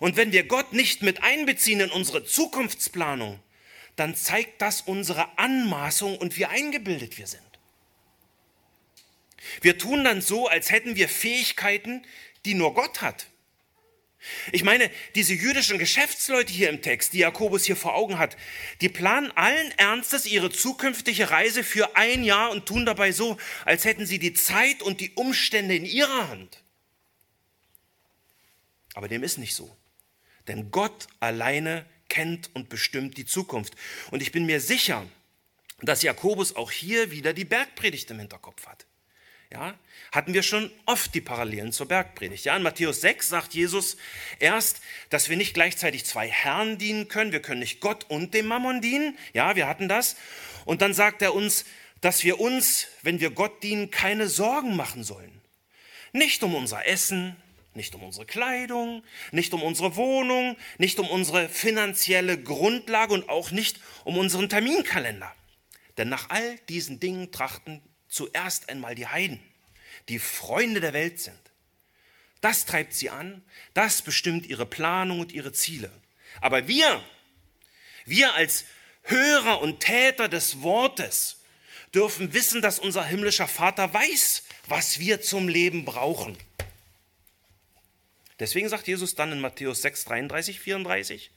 [0.00, 3.40] Und wenn wir Gott nicht mit einbeziehen in unsere Zukunftsplanung,
[3.96, 7.42] dann zeigt das unsere Anmaßung und wie eingebildet wir sind.
[9.60, 12.04] Wir tun dann so, als hätten wir Fähigkeiten,
[12.44, 13.26] die nur Gott hat.
[14.50, 18.36] Ich meine, diese jüdischen Geschäftsleute hier im Text, die Jakobus hier vor Augen hat,
[18.80, 23.84] die planen allen Ernstes ihre zukünftige Reise für ein Jahr und tun dabei so, als
[23.84, 26.62] hätten sie die Zeit und die Umstände in ihrer Hand.
[28.94, 29.76] Aber dem ist nicht so.
[30.48, 33.74] Denn Gott alleine kennt und bestimmt die Zukunft.
[34.10, 35.06] Und ich bin mir sicher,
[35.80, 38.86] dass Jakobus auch hier wieder die Bergpredigt im Hinterkopf hat.
[39.50, 39.78] Ja,
[40.12, 42.44] hatten wir schon oft die Parallelen zur Bergpredigt.
[42.44, 43.96] Ja, in Matthäus 6 sagt Jesus
[44.40, 47.32] erst, dass wir nicht gleichzeitig zwei Herren dienen können.
[47.32, 49.16] Wir können nicht Gott und dem Mammon dienen.
[49.32, 50.16] Ja, wir hatten das.
[50.66, 51.64] Und dann sagt er uns,
[52.02, 55.40] dass wir uns, wenn wir Gott dienen, keine Sorgen machen sollen.
[56.12, 57.36] Nicht um unser Essen,
[57.78, 63.50] nicht um unsere Kleidung, nicht um unsere Wohnung, nicht um unsere finanzielle Grundlage und auch
[63.50, 65.34] nicht um unseren Terminkalender.
[65.96, 69.40] Denn nach all diesen Dingen trachten zuerst einmal die Heiden,
[70.10, 71.40] die Freunde der Welt sind.
[72.40, 73.42] Das treibt sie an,
[73.74, 75.90] das bestimmt ihre Planung und ihre Ziele.
[76.40, 77.02] Aber wir,
[78.04, 78.64] wir als
[79.02, 81.38] Hörer und Täter des Wortes,
[81.94, 86.36] dürfen wissen, dass unser himmlischer Vater weiß, was wir zum Leben brauchen.
[88.38, 91.30] Deswegen sagt Jesus dann in Matthäus 6, 33, 34,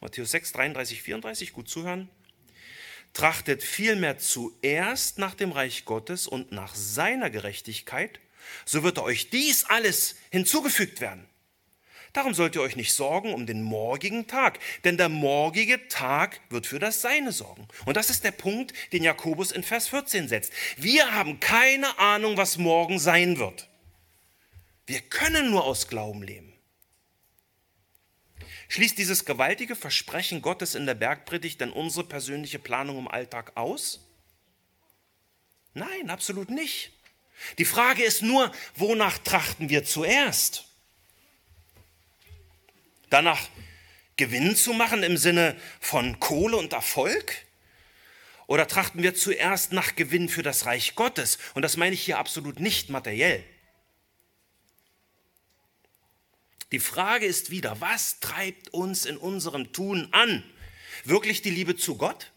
[0.00, 2.10] Matthäus 6, 33, 34, gut zuhören,
[3.16, 8.20] Trachtet vielmehr zuerst nach dem Reich Gottes und nach seiner Gerechtigkeit,
[8.66, 11.26] so wird euch dies alles hinzugefügt werden.
[12.12, 16.66] Darum sollt ihr euch nicht sorgen um den morgigen Tag, denn der morgige Tag wird
[16.66, 17.66] für das Seine sorgen.
[17.86, 20.52] Und das ist der Punkt, den Jakobus in Vers 14 setzt.
[20.76, 23.66] Wir haben keine Ahnung, was morgen sein wird.
[24.86, 26.52] Wir können nur aus Glauben leben.
[28.68, 34.00] Schließt dieses gewaltige Versprechen Gottes in der Bergpredigt denn unsere persönliche Planung im Alltag aus?
[35.74, 36.92] Nein, absolut nicht.
[37.58, 40.64] Die Frage ist nur, wonach trachten wir zuerst?
[43.10, 43.48] Danach
[44.16, 47.34] Gewinn zu machen im Sinne von Kohle und Erfolg?
[48.46, 51.38] Oder trachten wir zuerst nach Gewinn für das Reich Gottes?
[51.54, 53.44] Und das meine ich hier absolut nicht materiell.
[56.72, 60.42] Die Frage ist wieder, was treibt uns in unserem Tun an?
[61.04, 62.32] Wirklich die Liebe zu Gott?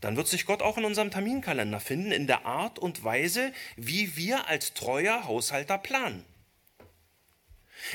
[0.00, 4.16] Dann wird sich Gott auch in unserem Terminkalender finden, in der Art und Weise, wie
[4.16, 6.24] wir als treuer Haushalter planen.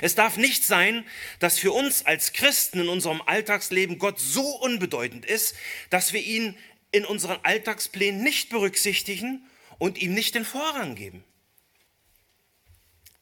[0.02, 1.06] Es darf nicht sein,
[1.40, 5.56] dass für uns als Christen in unserem Alltagsleben Gott so unbedeutend ist,
[5.90, 6.58] dass wir ihn
[6.92, 9.46] in unseren Alltagsplänen nicht berücksichtigen
[9.78, 11.24] und ihm nicht den Vorrang geben.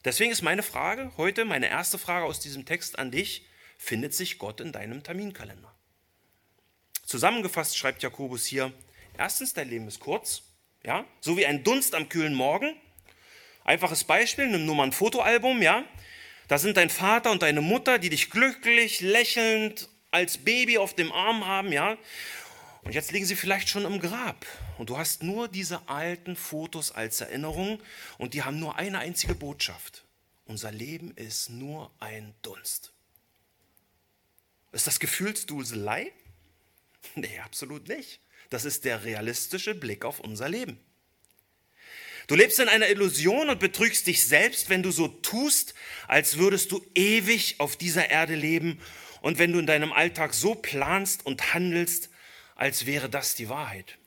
[0.06, 3.44] Deswegen ist meine Frage heute, meine erste Frage aus diesem Text an dich,
[3.76, 5.74] findet sich Gott in deinem Terminkalender?
[7.04, 8.72] Zusammengefasst schreibt Jakobus hier,
[9.18, 10.44] erstens, dein Leben ist kurz,
[10.84, 12.76] ja, so wie ein Dunst am kühlen Morgen.
[13.64, 15.84] Einfaches Beispiel, nimm nur mal ein Fotoalbum, ja,
[16.46, 21.10] da sind dein Vater und deine Mutter, die dich glücklich, lächelnd als Baby auf dem
[21.10, 21.98] Arm haben, ja.
[22.86, 24.46] Und jetzt liegen sie vielleicht schon im Grab.
[24.78, 27.82] Und du hast nur diese alten Fotos als Erinnerung
[28.16, 30.04] und die haben nur eine einzige Botschaft.
[30.44, 32.92] Unser Leben ist nur ein Dunst.
[34.70, 36.12] Ist das Gefühlsduselei?
[37.14, 38.20] Nee, absolut nicht.
[38.50, 40.80] Das ist der realistische Blick auf unser Leben.
[42.26, 45.74] Du lebst in einer Illusion und betrügst dich selbst, wenn du so tust,
[46.08, 48.80] als würdest du ewig auf dieser Erde leben
[49.20, 52.10] und wenn du in deinem Alltag so planst und handelst,
[52.56, 53.98] als wäre das die Wahrheit.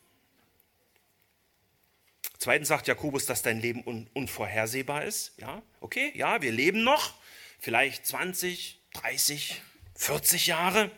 [2.40, 5.34] Zweitens sagt Jakobus, dass dein Leben un unvorhersehbar ist.
[5.38, 7.14] Ja, okay, ja, wir leben noch,
[7.60, 9.62] vielleicht 20, 30,
[9.96, 10.92] 40 Jahre.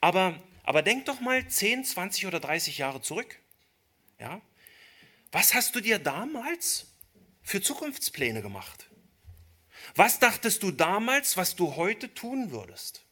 [0.00, 3.38] Aber, aber denk doch mal 10, 20 oder 30 Jahre zurück.
[4.18, 4.40] Ja,
[5.32, 6.88] was hast du dir damals
[7.42, 8.90] für Zukunftspläne gemacht?
[9.96, 13.02] Was dachtest du damals, was du heute tun würdest?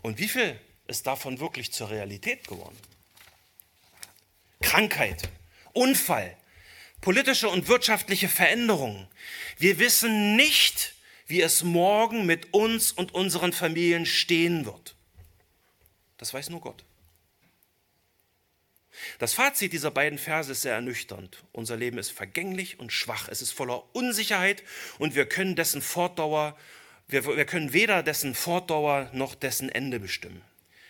[0.00, 2.76] Und wie viel ist davon wirklich zur Realität geworden?
[4.60, 5.28] Krankheit,
[5.72, 6.36] Unfall,
[7.00, 9.08] politische und wirtschaftliche Veränderungen.
[9.58, 10.94] Wir wissen nicht,
[11.26, 14.94] wie es morgen mit uns und unseren Familien stehen wird.
[16.18, 16.84] Das weiß nur Gott.
[19.18, 21.42] Das Fazit dieser beiden Verse ist sehr ernüchternd.
[21.52, 23.28] Unser Leben ist vergänglich und schwach.
[23.28, 24.62] Es ist voller Unsicherheit
[24.98, 26.56] und wir können dessen Fortdauer,
[27.08, 30.42] wir, wir können weder dessen Fortdauer noch dessen Ende bestimmen.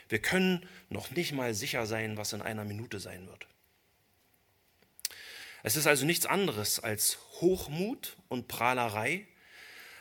[0.09, 3.47] Wir können noch nicht mal sicher sein, was in einer Minute sein wird.
[5.63, 9.27] Es ist also nichts anderes als Hochmut und Prahlerei,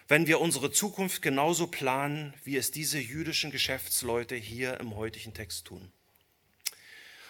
[0.10, 5.66] wenn wir unsere Zukunft genauso planen, wie es diese jüdischen Geschäftsleute hier im heutigen Text
[5.66, 5.92] tun.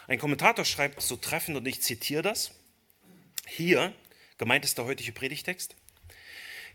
[0.08, 2.52] Ein Kommentator schreibt so treffend, und ich zitiere das,
[3.46, 3.94] hier,
[4.38, 5.76] gemeint ist der heutige Predigtext,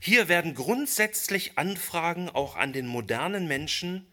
[0.00, 4.06] hier werden grundsätzlich Anfragen auch an den modernen Menschen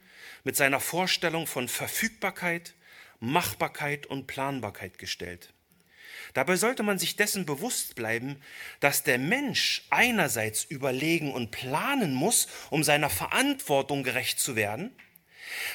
[0.44, 2.74] mit seiner Vorstellung von Verfügbarkeit,
[3.20, 5.54] Machbarkeit und Planbarkeit gestellt.
[6.34, 8.42] Dabei sollte man sich dessen bewusst bleiben,
[8.80, 14.96] dass der Mensch einerseits überlegen und planen muss, um seiner Verantwortung gerecht zu werden,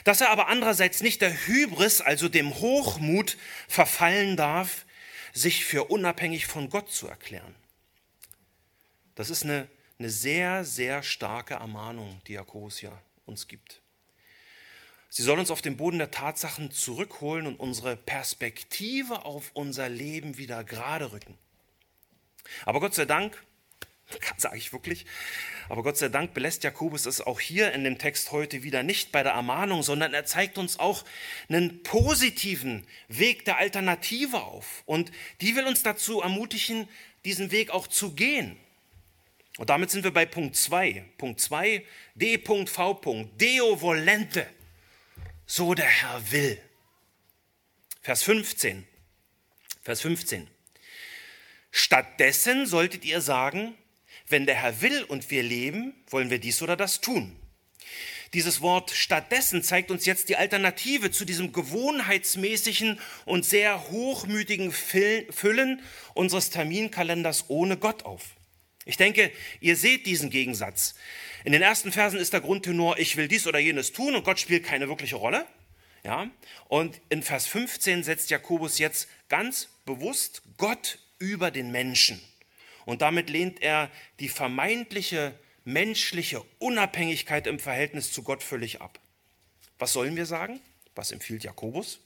[0.05, 3.37] dass er aber andererseits nicht der Hybris, also dem Hochmut,
[3.69, 4.85] verfallen darf,
[5.33, 7.55] sich für unabhängig von Gott zu erklären.
[9.15, 12.39] Das ist eine, eine sehr, sehr starke Ermahnung, die
[12.79, 13.80] hier uns gibt.
[15.13, 20.39] Sie soll uns auf den Boden der Tatsachen zurückholen und unsere Perspektive auf unser Leben
[20.39, 21.37] wieder gerade rücken.
[22.65, 23.43] Aber Gott sei Dank,
[24.37, 25.07] sage ich wirklich,
[25.69, 29.11] aber Gott sei Dank belässt Jakobus es auch hier in dem Text heute wieder nicht
[29.11, 31.05] bei der Ermahnung, sondern er zeigt uns auch
[31.49, 34.85] einen positiven Weg der Alternative auf.
[34.87, 36.89] Und die will uns dazu ermutigen,
[37.25, 38.57] diesen Weg auch zu gehen.
[39.59, 41.05] Und damit sind wir bei Punkt 2.
[41.19, 43.25] Punkt 2, D.V.
[43.41, 44.47] Deo volente.
[45.53, 46.63] So der Herr will.
[48.03, 48.87] Vers 15.
[49.83, 50.47] Vers 15.
[51.73, 53.75] Stattdessen solltet ihr sagen,
[54.29, 57.35] wenn der Herr will und wir leben, wollen wir dies oder das tun.
[58.33, 65.83] Dieses Wort stattdessen zeigt uns jetzt die Alternative zu diesem gewohnheitsmäßigen und sehr hochmütigen Füllen
[66.15, 68.37] unseres Terminkalenders ohne Gott auf.
[68.85, 70.95] Ich denke, ihr seht diesen Gegensatz.
[71.45, 74.41] In den ersten Versen ist der Grundtenor, ich will dies oder jenes tun und Gott
[74.41, 75.47] spielt keine wirkliche Rolle.
[76.03, 76.31] Ja?
[76.69, 82.21] Und in Vers 15 setzt Jakobus jetzt ganz bewusst Gott über den Menschen.
[82.87, 88.99] Und damit lehnt er die vermeintliche menschliche Unabhängigkeit im Verhältnis zu Gott völlig ab.
[89.79, 90.61] Was sollen wir sagen?
[90.95, 92.01] Was empfiehlt Jakobus?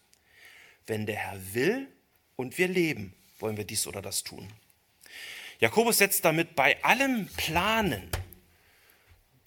[0.87, 1.89] Wenn der Herr will,
[2.37, 4.49] und wir leben, wollen wir dies oder das tun.
[5.61, 8.11] Jakobus setzt damit bei allem Planen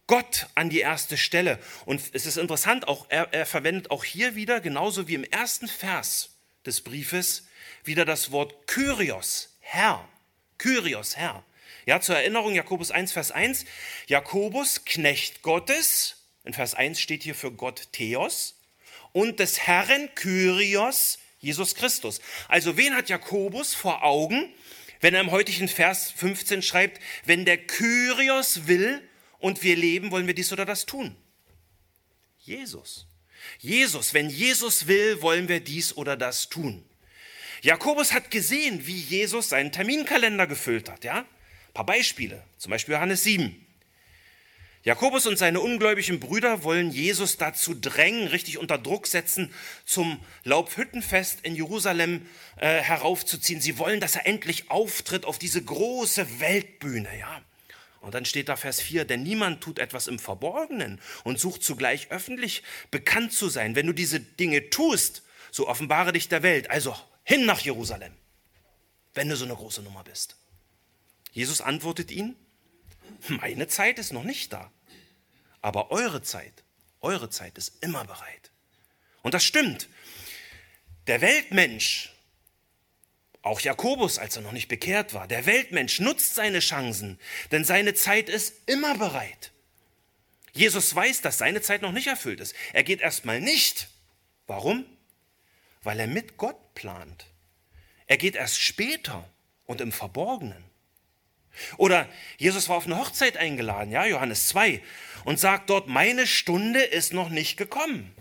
[0.07, 1.59] Gott an die erste Stelle.
[1.85, 5.67] Und es ist interessant, auch, er, er verwendet auch hier wieder, genauso wie im ersten
[5.67, 6.29] Vers
[6.65, 7.47] des Briefes,
[7.83, 10.07] wieder das Wort Kyrios, Herr.
[10.57, 11.43] Kyrios, Herr.
[11.85, 13.65] Ja, zur Erinnerung, Jakobus 1, Vers 1.
[14.07, 18.55] Jakobus, Knecht Gottes, in Vers 1 steht hier für Gott Theos,
[19.11, 22.19] und des Herrn Kyrios, Jesus Christus.
[22.47, 24.53] Also wen hat Jakobus vor Augen,
[25.01, 29.01] wenn er im heutigen Vers 15 schreibt, wenn der Kyrios will
[29.39, 31.15] und wir leben, wollen wir dies oder das tun?
[32.39, 33.07] Jesus.
[33.59, 36.83] Jesus, wenn Jesus will, wollen wir dies oder das tun.
[37.61, 41.03] Jakobus hat gesehen, wie Jesus seinen Terminkalender gefüllt hat.
[41.03, 41.19] Ja?
[41.19, 43.66] Ein paar Beispiele, zum Beispiel Johannes 7.
[44.83, 49.53] Jakobus und seine ungläubigen Brüder wollen Jesus dazu drängen, richtig unter Druck setzen,
[49.85, 52.25] zum Laubhüttenfest in Jerusalem
[52.57, 53.59] äh, heraufzuziehen.
[53.59, 57.09] Sie wollen, dass er endlich auftritt auf diese große Weltbühne.
[57.19, 57.41] Ja?
[58.01, 62.09] Und dann steht da Vers 4, denn niemand tut etwas im Verborgenen und sucht zugleich
[62.11, 63.75] öffentlich bekannt zu sein.
[63.75, 66.69] Wenn du diese Dinge tust, so offenbare dich der Welt.
[66.69, 68.13] Also hin nach Jerusalem,
[69.13, 70.37] wenn du so eine große Nummer bist.
[71.33, 72.35] Jesus antwortet ihnen,
[73.27, 74.71] meine Zeit ist noch nicht da,
[75.61, 76.63] aber eure Zeit,
[77.01, 78.51] eure Zeit ist immer bereit.
[79.21, 79.89] Und das stimmt.
[81.07, 82.13] Der Weltmensch,
[83.41, 87.19] auch Jakobus, als er noch nicht bekehrt war, der Weltmensch nutzt seine Chancen,
[87.51, 89.51] denn seine Zeit ist immer bereit.
[90.53, 92.55] Jesus weiß, dass seine Zeit noch nicht erfüllt ist.
[92.73, 93.89] Er geht erstmal nicht.
[94.47, 94.85] Warum?
[95.83, 97.27] Weil er mit Gott plant.
[98.07, 99.29] Er geht erst später
[99.65, 100.63] und im Verborgenen.
[101.77, 104.81] Oder Jesus war auf eine Hochzeit eingeladen, ja, Johannes 2,
[105.25, 108.13] und sagt dort, meine Stunde ist noch nicht gekommen.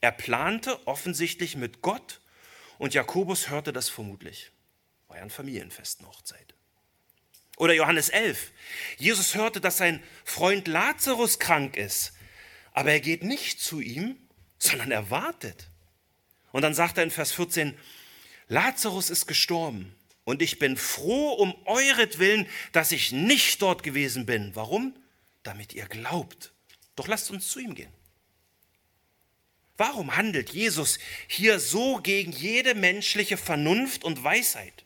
[0.00, 2.20] Er plante offensichtlich mit Gott
[2.78, 4.50] und Jakobus hörte das vermutlich.
[5.08, 6.54] War ja ein Familienfest, eine Hochzeit.
[7.56, 8.50] Oder Johannes 11.
[8.98, 12.12] Jesus hörte, dass sein Freund Lazarus krank ist,
[12.72, 14.16] aber er geht nicht zu ihm,
[14.58, 15.68] sondern er wartet.
[16.52, 17.78] Und dann sagt er in Vers 14,
[18.48, 24.54] Lazarus ist gestorben und ich bin froh um euretwillen, dass ich nicht dort gewesen bin.
[24.54, 24.94] Warum?
[25.42, 26.52] Damit ihr glaubt.
[26.96, 27.92] Doch lasst uns zu ihm gehen.
[29.76, 34.84] Warum handelt Jesus hier so gegen jede menschliche Vernunft und Weisheit?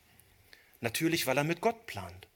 [0.81, 2.27] Natürlich, weil er mit Gott plant.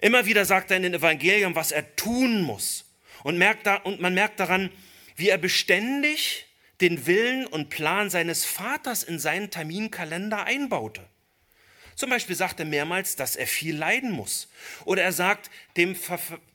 [0.00, 2.84] Immer wieder sagt er in den Evangelien, was er tun muss.
[3.22, 4.70] Und, merkt da, und man merkt daran,
[5.16, 6.46] wie er beständig
[6.80, 11.04] den Willen und Plan seines Vaters in seinen Terminkalender einbaute.
[11.98, 14.46] Zum Beispiel sagt er mehrmals, dass er viel leiden muss.
[14.84, 15.96] Oder er sagt dem,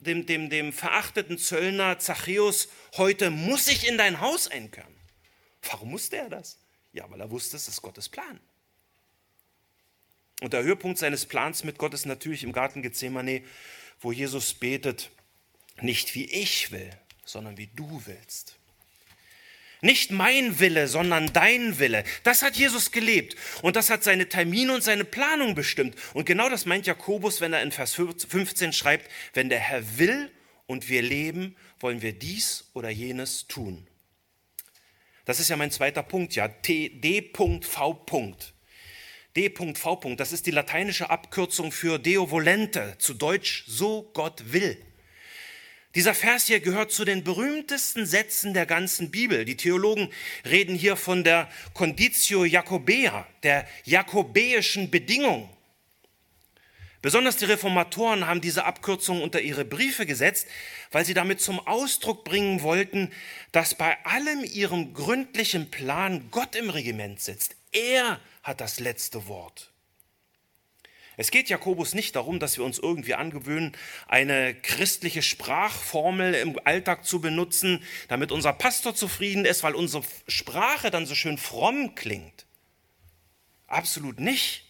[0.00, 4.94] dem, dem, dem verachteten Zöllner Zachäus, heute muss ich in dein Haus einkehren.
[5.60, 6.56] Warum musste er das?
[6.94, 8.40] Ja, weil er wusste, es ist Gottes Plan.
[10.40, 13.44] Und der Höhepunkt seines Plans mit Gott ist natürlich im Garten Gethsemane,
[14.00, 15.10] wo Jesus betet,
[15.82, 16.88] nicht wie ich will,
[17.26, 18.56] sondern wie du willst.
[19.84, 22.04] Nicht mein Wille, sondern dein Wille.
[22.22, 25.94] Das hat Jesus gelebt und das hat seine Termine und seine Planung bestimmt.
[26.14, 30.30] Und genau das meint Jakobus, wenn er in Vers 15 schreibt, wenn der Herr will
[30.64, 33.86] und wir leben, wollen wir dies oder jenes tun.
[35.26, 37.60] Das ist ja mein zweiter Punkt, ja, D.V.
[39.36, 40.14] D.V.
[40.14, 44.82] Das ist die lateinische Abkürzung für Deo volente, zu Deutsch so Gott will.
[45.94, 49.44] Dieser Vers hier gehört zu den berühmtesten Sätzen der ganzen Bibel.
[49.44, 50.10] Die Theologen
[50.44, 55.48] reden hier von der Conditio Jacobea, der jakobäischen Bedingung.
[57.00, 60.48] Besonders die Reformatoren haben diese Abkürzung unter ihre Briefe gesetzt,
[60.90, 63.12] weil sie damit zum Ausdruck bringen wollten,
[63.52, 67.56] dass bei allem ihrem gründlichen Plan Gott im Regiment sitzt.
[67.72, 69.73] Er hat das letzte Wort.
[71.16, 73.76] Es geht Jakobus nicht darum, dass wir uns irgendwie angewöhnen,
[74.08, 80.90] eine christliche Sprachformel im Alltag zu benutzen, damit unser Pastor zufrieden ist, weil unsere Sprache
[80.90, 82.46] dann so schön fromm klingt.
[83.66, 84.64] Absolut nicht.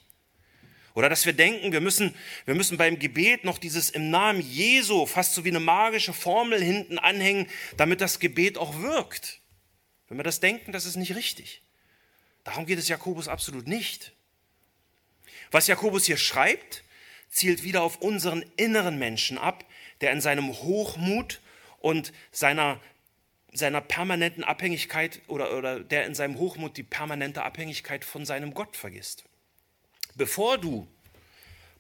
[0.94, 2.14] Oder dass wir denken, wir müssen,
[2.44, 6.62] wir müssen beim Gebet noch dieses im Namen Jesu fast so wie eine magische Formel
[6.62, 9.40] hinten anhängen, damit das Gebet auch wirkt.
[10.08, 11.62] Wenn wir das denken, das ist nicht richtig.
[12.44, 14.12] Darum geht es Jakobus absolut nicht.
[15.50, 16.84] Was Jakobus hier schreibt,
[17.28, 19.64] zielt wieder auf unseren inneren Menschen ab,
[20.00, 21.40] der in seinem Hochmut
[21.78, 22.80] und seiner,
[23.52, 28.76] seiner permanenten Abhängigkeit oder, oder der in seinem Hochmut die permanente Abhängigkeit von seinem Gott
[28.76, 29.24] vergisst.
[30.14, 30.86] Bevor du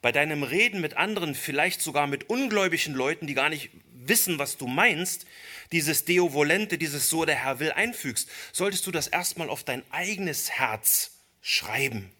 [0.02, 4.58] bei deinem Reden mit anderen, vielleicht sogar mit ungläubigen Leuten, die gar nicht wissen, was
[4.58, 5.26] du meinst,
[5.72, 9.82] dieses Deo volente, dieses So der Herr will einfügst, solltest du das erstmal auf dein
[9.90, 12.12] eigenes Herz schreiben.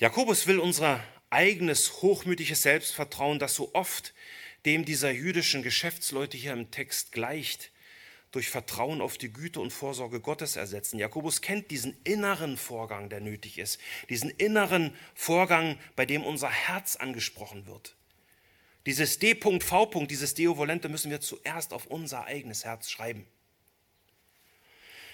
[0.00, 4.14] Jakobus will unser eigenes hochmütiges Selbstvertrauen, das so oft
[4.64, 7.70] dem dieser jüdischen Geschäftsleute hier im Text gleicht,
[8.30, 10.98] durch Vertrauen auf die Güte und Vorsorge Gottes ersetzen.
[10.98, 13.78] Jakobus kennt diesen inneren Vorgang, der nötig ist,
[14.08, 17.94] diesen inneren Vorgang, bei dem unser Herz angesprochen wird.
[18.86, 20.06] Dieses D.V.
[20.06, 23.26] dieses Deovolente müssen wir zuerst auf unser eigenes Herz schreiben.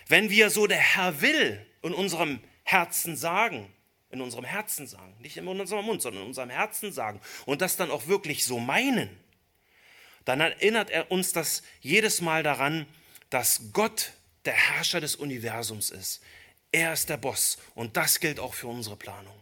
[0.07, 3.73] Wenn wir so der Herr will in unserem Herzen sagen,
[4.11, 7.77] in unserem Herzen sagen, nicht in unserem Mund, sondern in unserem Herzen sagen und das
[7.77, 9.11] dann auch wirklich so meinen,
[10.25, 12.87] dann erinnert er uns das jedes Mal daran,
[13.31, 14.13] dass Gott
[14.45, 16.23] der Herrscher des Universums ist.
[16.73, 19.35] Er ist der Boss und das gilt auch für unsere Planung.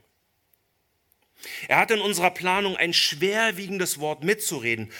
[1.68, 4.92] Er hat in unserer Planung ein schwerwiegendes Wort mitzureden.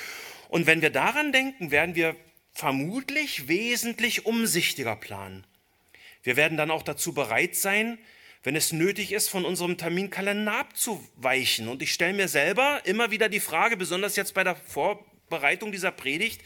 [0.49, 2.17] Und wenn wir daran denken, werden wir
[2.53, 5.47] vermutlich wesentlich umsichtiger planen.
[6.23, 7.99] Wir werden dann auch dazu bereit sein,
[8.45, 11.67] wenn es nötig ist, von unserem Terminkalender abzuweichen.
[11.69, 15.91] Und ich stelle mir selber immer wieder die Frage, besonders jetzt bei der Vorbereitung dieser
[15.91, 16.43] Predigt,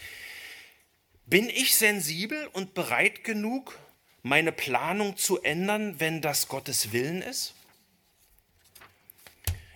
[1.27, 3.79] bin ich sensibel und bereit genug,
[4.23, 7.55] meine Planung zu ändern, wenn das Gottes Willen ist?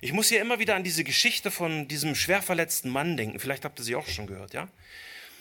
[0.01, 3.39] Ich muss hier immer wieder an diese Geschichte von diesem schwer verletzten Mann denken.
[3.39, 4.69] Vielleicht habt ihr sie auch schon gehört, ja?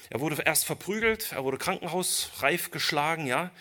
[0.09, 3.51] Er wurde erst verprügelt, er wurde krankenhausreif geschlagen, ja?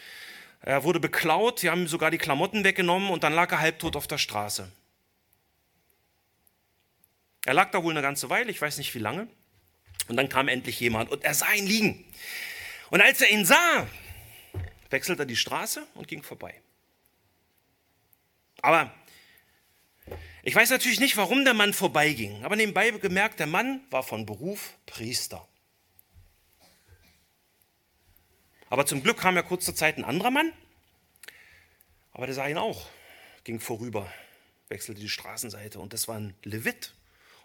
[0.60, 3.96] Er wurde beklaut, sie haben ihm sogar die Klamotten weggenommen und dann lag er halbtot
[3.96, 4.70] auf der Straße.
[7.46, 9.26] Er lag da wohl eine ganze Weile, ich weiß nicht wie lange.
[10.08, 12.04] Und dann kam endlich jemand und er sah ihn liegen.
[12.90, 13.86] Und als er ihn sah,
[14.90, 16.60] wechselte er die Straße und ging vorbei.
[18.60, 18.92] Aber
[20.42, 22.44] ich weiß natürlich nicht, warum der Mann vorbeiging.
[22.44, 25.46] Aber nebenbei gemerkt, der Mann war von Beruf Priester.
[28.70, 30.52] Aber zum Glück kam ja kurze Zeit ein anderer Mann.
[32.12, 32.88] Aber der sah ihn auch,
[33.44, 34.10] ging vorüber,
[34.68, 35.78] wechselte die Straßenseite.
[35.80, 36.94] Und das war ein Levit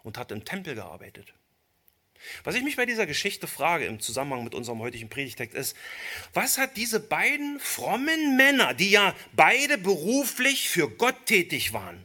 [0.02, 1.34] und hat im Tempel gearbeitet.
[2.44, 5.76] Was ich mich bei dieser Geschichte frage im Zusammenhang mit unserem heutigen Predigtext ist,
[6.32, 12.04] was hat diese beiden frommen Männer, die ja beide beruflich für Gott tätig waren,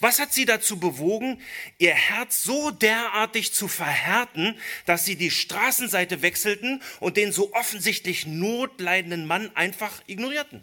[0.00, 1.40] was hat sie dazu bewogen,
[1.78, 8.26] ihr Herz so derartig zu verhärten, dass sie die Straßenseite wechselten und den so offensichtlich
[8.26, 10.62] notleidenden Mann einfach ignorierten?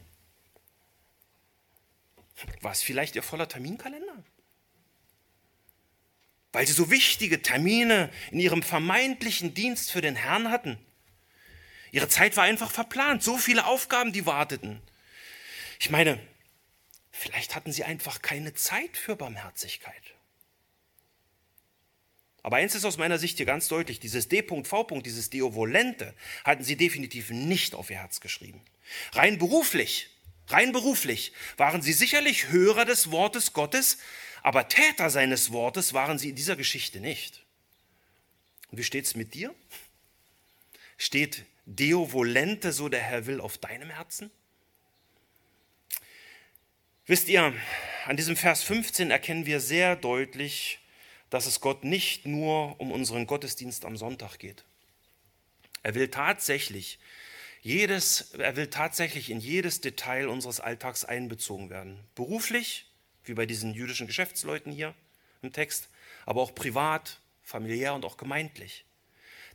[2.62, 4.24] War es vielleicht ihr voller Terminkalender?
[6.56, 10.78] weil sie so wichtige Termine in ihrem vermeintlichen Dienst für den Herrn hatten.
[11.92, 14.82] Ihre Zeit war einfach verplant, so viele Aufgaben, die warteten.
[15.82, 16.18] Ich meine,
[17.16, 20.02] vielleicht hatten sie einfach keine Zeit für Barmherzigkeit.
[22.44, 24.84] Aber eins ist aus meiner Sicht hier ganz deutlich, dieses D.V.
[25.02, 26.14] dieses Deovolente
[26.44, 28.62] hatten sie definitiv nicht auf ihr Herz geschrieben.
[29.14, 30.10] Rein beruflich,
[30.50, 33.98] rein beruflich waren sie sicherlich Hörer des Wortes Gottes,
[34.44, 37.44] aber Täter seines Wortes waren sie in dieser Geschichte nicht.
[38.70, 39.56] Und wie steht es mit dir?
[40.98, 44.30] Steht Deo volente, so der Herr will, auf deinem Herzen?
[47.08, 47.54] Wisst ihr,
[48.08, 50.80] an diesem Vers 15 erkennen wir sehr deutlich,
[51.30, 54.64] dass es Gott nicht nur um unseren Gottesdienst am Sonntag geht.
[55.84, 56.98] Er will tatsächlich
[57.62, 62.00] jedes, er will tatsächlich in jedes Detail unseres Alltags einbezogen werden.
[62.16, 62.88] Beruflich,
[63.24, 64.96] wie bei diesen jüdischen Geschäftsleuten hier
[65.44, 65.90] im Text,
[66.26, 68.84] aber auch privat, familiär und auch gemeindlich.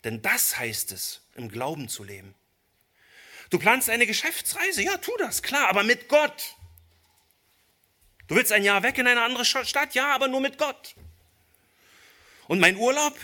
[0.04, 2.36] Denn das heißt es, im Glauben zu leben.
[3.50, 6.54] Du planst eine Geschäftsreise, ja, tu das, klar, aber mit Gott.
[8.30, 10.94] Du willst ein Jahr weg in eine andere Stadt, ja, aber nur mit Gott.
[12.46, 13.18] Und mein Urlaub?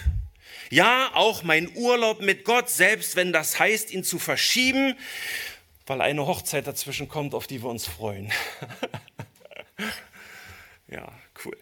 [0.69, 4.99] Ja, auch mein Urlaub mit Gott, selbst wenn das heißt, ihn zu verschieben,
[5.87, 8.33] weil eine Hochzeit dazwischen kommt, auf die wir uns freuen.
[10.89, 11.13] Ja,
[11.45, 11.57] cool.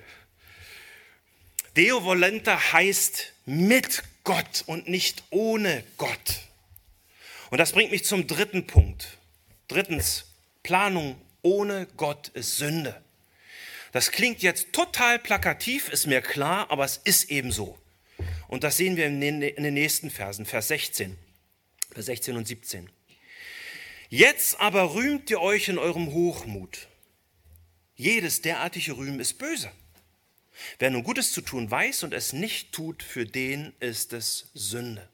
[1.77, 6.41] Deo volente heißt mit Gott und nicht ohne Gott.
[7.51, 9.17] Und das bringt mich zum dritten Punkt.
[9.69, 10.27] Drittens,
[10.63, 13.04] Planung ohne Gott ist Sünde.
[13.95, 17.79] Das klingt jetzt total plakativ, ist mir klar, aber es ist eben so.
[18.49, 21.17] Und das sehen wir in den nächsten Versen, Vers 16,
[21.93, 22.91] Vers 16 und 17.
[24.09, 26.89] Jetzt aber rühmt ihr euch in eurem Hochmut.
[27.95, 29.71] Jedes derartige Rühmen ist böse.
[30.81, 35.09] Wer nun Gutes zu tun weiß und es nicht tut, für den ist es Sünde.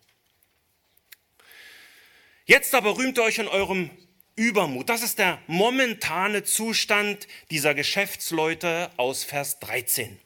[2.47, 3.91] Jetzt aber rühmt euch in eurem
[4.37, 4.89] Übermut.
[4.89, 10.19] Das ist der momentane Zustand dieser Geschäftsleute aus Vers 13.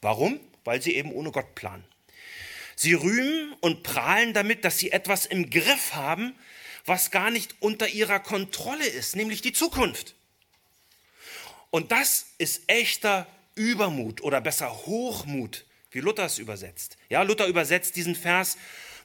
[0.00, 0.40] Warum?
[0.64, 1.84] Weil sie eben ohne Gott planen.
[2.76, 6.34] Sie rühmen und prahlen damit, dass sie etwas im Griff haben,
[6.84, 10.14] was gar nicht unter ihrer Kontrolle ist, nämlich die Zukunft.
[11.70, 16.96] Und das ist echter Übermut oder besser Hochmut, wie Luther es übersetzt.
[17.08, 18.56] Ja, Luther übersetzt diesen Vers,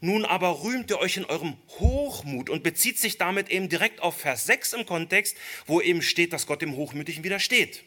[0.04, 4.18] nun aber rühmt ihr euch in eurem Hochmut und bezieht sich damit eben direkt auf
[4.18, 7.84] Vers 6 im Kontext, wo eben steht, dass Gott dem Hochmütigen widersteht.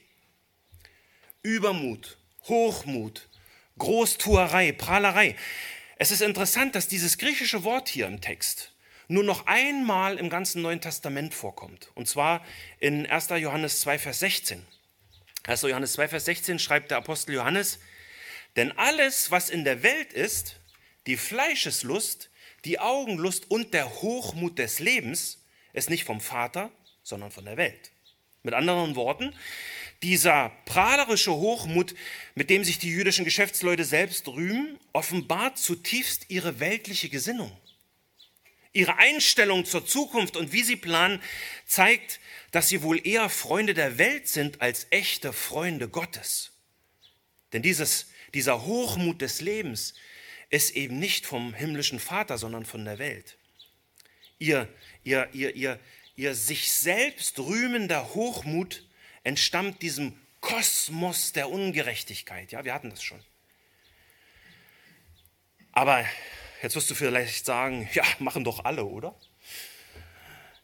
[1.42, 3.28] Übermut, Hochmut,
[3.76, 5.36] Großtuerei, Prahlerei.
[5.98, 8.72] Es ist interessant, dass dieses griechische Wort hier im Text
[9.08, 11.90] nur noch einmal im ganzen Neuen Testament vorkommt.
[11.94, 12.42] Und zwar
[12.80, 13.28] in 1.
[13.28, 14.66] Johannes 2, Vers 16.
[15.46, 15.62] 1.
[15.62, 17.78] Johannes 2, Vers 16 schreibt der Apostel Johannes,
[18.56, 20.56] denn alles, was in der Welt ist,
[21.06, 22.30] die Fleischeslust,
[22.64, 25.42] die Augenlust und der Hochmut des Lebens,
[25.72, 26.70] ist nicht vom Vater,
[27.02, 27.92] sondern von der Welt.
[28.42, 29.34] Mit anderen Worten,
[30.02, 31.94] dieser prahlerische Hochmut,
[32.34, 37.56] mit dem sich die jüdischen Geschäftsleute selbst rühmen, offenbart zutiefst ihre weltliche Gesinnung.
[38.72, 41.22] Ihre Einstellung zur Zukunft und wie sie planen,
[41.64, 46.52] zeigt, dass sie wohl eher Freunde der Welt sind als echte Freunde Gottes.
[47.52, 49.94] Denn dieses, dieser Hochmut des Lebens
[50.50, 53.36] ist eben nicht vom himmlischen Vater, sondern von der Welt.
[54.38, 54.68] Ihr,
[55.02, 55.80] ihr, ihr, ihr,
[56.14, 58.84] ihr sich selbst rühmender Hochmut
[59.24, 62.52] entstammt diesem Kosmos der Ungerechtigkeit.
[62.52, 63.22] Ja, wir hatten das schon.
[65.72, 66.04] Aber
[66.62, 69.14] jetzt wirst du vielleicht sagen, ja, machen doch alle, oder?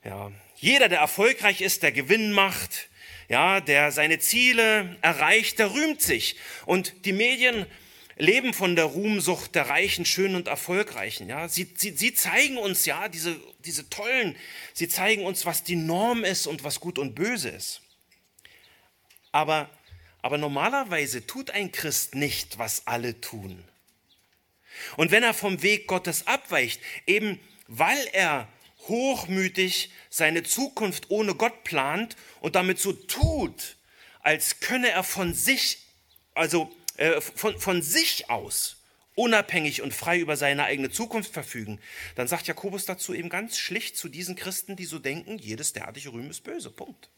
[0.05, 2.89] Ja, jeder, der erfolgreich ist, der Gewinn macht,
[3.28, 6.37] ja, der seine Ziele erreicht, der rühmt sich.
[6.66, 7.66] Und die Medien
[8.16, 11.28] leben von der Ruhmsucht der Reichen, Schönen und Erfolgreichen.
[11.28, 14.36] Ja, sie, sie, sie zeigen uns ja diese, diese tollen,
[14.72, 17.80] sie zeigen uns, was die Norm ist und was gut und böse ist.
[19.32, 19.70] Aber,
[20.20, 23.64] aber normalerweise tut ein Christ nicht, was alle tun.
[24.96, 28.48] Und wenn er vom Weg Gottes abweicht, eben weil er
[28.88, 33.76] hochmütig seine Zukunft ohne Gott plant und damit so tut,
[34.20, 35.78] als könne er von sich,
[36.34, 38.76] also äh, von, von sich aus
[39.14, 41.78] unabhängig und frei über seine eigene Zukunft verfügen,
[42.14, 46.12] dann sagt Jakobus dazu eben ganz schlicht zu diesen Christen, die so denken, jedes derartige
[46.12, 46.70] Rühmen ist böse.
[46.70, 47.11] Punkt.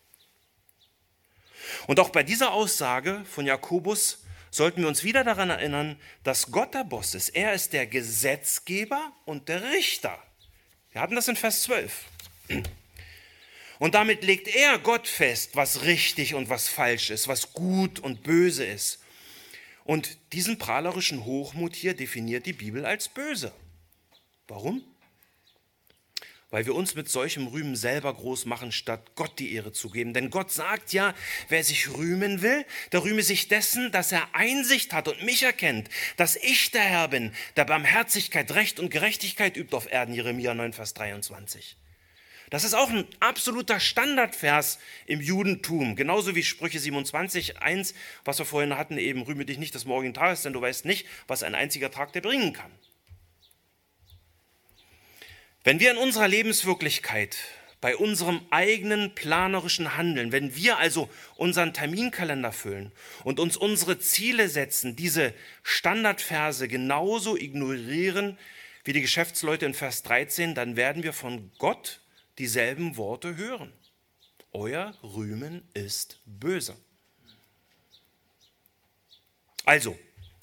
[1.86, 6.74] Und auch bei dieser Aussage von Jakobus sollten wir uns wieder daran erinnern, dass Gott
[6.74, 7.30] der Boss ist.
[7.30, 10.22] Er ist der Gesetzgeber und der Richter.
[10.92, 12.04] Wir hatten das in Vers 12.
[13.80, 18.22] Und damit legt er Gott fest, was richtig und was falsch ist, was gut und
[18.22, 19.00] böse ist.
[19.84, 23.52] Und diesen prahlerischen Hochmut hier definiert die Bibel als böse.
[24.48, 24.82] Warum?
[26.54, 30.14] weil wir uns mit solchem Rühmen selber groß machen, statt Gott die Ehre zu geben.
[30.14, 31.12] Denn Gott sagt ja,
[31.48, 35.88] wer sich rühmen will, der rühme sich dessen, dass er Einsicht hat und mich erkennt,
[36.16, 40.72] dass ich der Herr bin, der Barmherzigkeit, Recht und Gerechtigkeit übt auf Erden, Jeremia 9,
[40.72, 41.76] Vers 23.
[42.50, 48.46] Das ist auch ein absoluter Standardvers im Judentum, genauso wie Sprüche 27, 1, was wir
[48.46, 51.54] vorhin hatten, eben rühme dich nicht des morgigen Tages, denn du weißt nicht, was ein
[51.54, 52.70] einziger Tag dir bringen kann.
[55.64, 57.38] Wenn wir in unserer Lebenswirklichkeit
[57.80, 62.92] bei unserem eigenen planerischen Handeln, wenn wir also unseren Terminkalender füllen
[63.24, 65.32] und uns unsere Ziele setzen, diese
[65.62, 68.38] Standardverse genauso ignorieren
[68.84, 72.00] wie die Geschäftsleute in Vers 13, dann werden wir von Gott
[72.38, 73.72] dieselben Worte hören.
[74.52, 76.76] Euer Rühmen ist böse.
[79.64, 79.98] Also,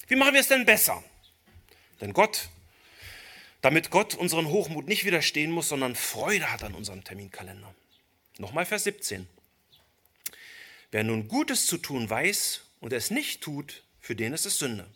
[0.08, 1.02] wie machen wir es denn besser?
[2.00, 2.48] Denn Gott
[3.62, 7.74] damit Gott unseren Hochmut nicht widerstehen muss, sondern Freude hat an unserem Terminkalender.
[8.38, 9.26] Nochmal Vers 17.
[10.90, 14.86] Wer nun Gutes zu tun weiß und es nicht tut, für den ist es Sünde.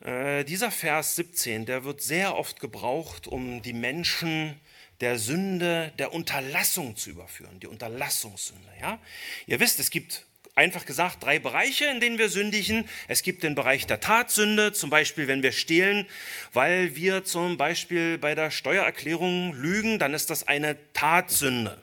[0.00, 4.60] Äh, dieser Vers 17, der wird sehr oft gebraucht, um die Menschen
[5.04, 8.70] der Sünde, der Unterlassung zu überführen, die Unterlassungssünde.
[8.80, 8.98] Ja?
[9.46, 10.24] Ihr wisst, es gibt
[10.54, 12.88] einfach gesagt drei Bereiche, in denen wir sündigen.
[13.06, 16.06] Es gibt den Bereich der Tatsünde, zum Beispiel wenn wir stehlen,
[16.54, 21.82] weil wir zum Beispiel bei der Steuererklärung lügen, dann ist das eine Tatsünde.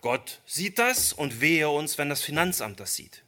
[0.00, 3.24] Gott sieht das und wehe uns, wenn das Finanzamt das sieht.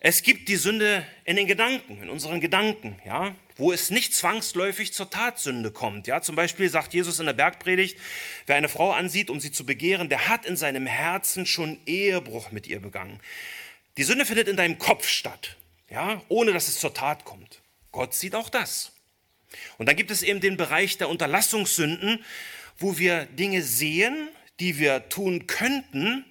[0.00, 4.92] Es gibt die Sünde in den Gedanken, in unseren Gedanken, ja, wo es nicht zwangsläufig
[4.92, 6.06] zur Tatsünde kommt.
[6.06, 7.98] Ja, zum Beispiel sagt Jesus in der Bergpredigt,
[8.46, 12.52] wer eine Frau ansieht, um sie zu begehren, der hat in seinem Herzen schon Ehebruch
[12.52, 13.18] mit ihr begangen.
[13.96, 15.56] Die Sünde findet in deinem Kopf statt,
[15.90, 17.60] ja, ohne dass es zur Tat kommt.
[17.90, 18.92] Gott sieht auch das.
[19.78, 22.24] Und dann gibt es eben den Bereich der Unterlassungssünden,
[22.76, 24.28] wo wir Dinge sehen,
[24.60, 26.24] die wir tun könnten,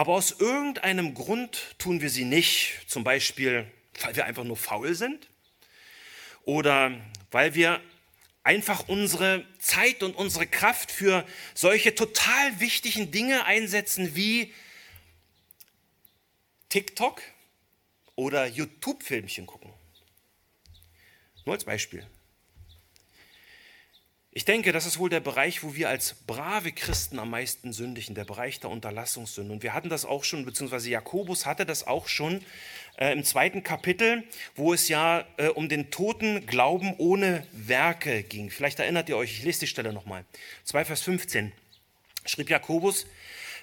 [0.00, 3.70] aber aus irgendeinem Grund tun wir sie nicht, zum Beispiel,
[4.00, 5.28] weil wir einfach nur faul sind
[6.44, 6.98] oder
[7.30, 7.82] weil wir
[8.42, 14.54] einfach unsere Zeit und unsere Kraft für solche total wichtigen Dinge einsetzen wie
[16.70, 17.20] TikTok
[18.16, 19.70] oder YouTube-Filmchen gucken.
[21.44, 22.06] Nur als Beispiel.
[24.32, 28.14] Ich denke, das ist wohl der Bereich, wo wir als brave Christen am meisten sündigen,
[28.14, 29.52] der Bereich der Unterlassungssünde.
[29.52, 32.44] Und wir hatten das auch schon, beziehungsweise Jakobus hatte das auch schon
[32.96, 34.22] äh, im zweiten Kapitel,
[34.54, 38.50] wo es ja äh, um den toten Glauben ohne Werke ging.
[38.50, 40.24] Vielleicht erinnert ihr euch, ich lese die Stelle nochmal.
[40.62, 41.50] 2 Vers 15
[42.24, 43.06] schrieb Jakobus,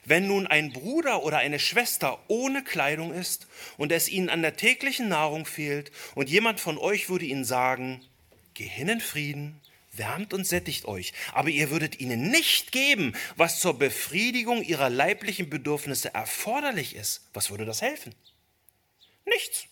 [0.04, 3.48] wenn nun ein Bruder oder eine Schwester ohne Kleidung ist
[3.78, 8.02] und es ihnen an der täglichen Nahrung fehlt und jemand von euch würde ihnen sagen,
[8.54, 9.62] geh hin in Frieden,
[9.98, 15.50] wärmt und sättigt euch, aber ihr würdet ihnen nicht geben, was zur Befriedigung ihrer leiblichen
[15.50, 18.14] Bedürfnisse erforderlich ist, was würde das helfen?
[19.26, 19.68] Nichts.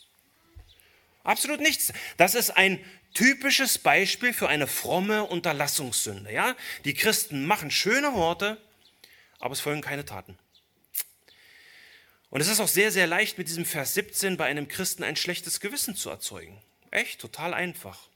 [1.23, 1.91] Absolut nichts.
[2.17, 2.79] Das ist ein
[3.13, 6.31] typisches Beispiel für eine fromme Unterlassungssünde.
[6.31, 6.55] Ja?
[6.83, 8.61] Die Christen machen schöne Worte,
[9.39, 10.37] aber es folgen keine Taten.
[12.29, 15.15] Und es ist auch sehr, sehr leicht, mit diesem Vers 17 bei einem Christen ein
[15.15, 16.61] schlechtes Gewissen zu erzeugen.
[16.91, 18.09] Echt, total einfach.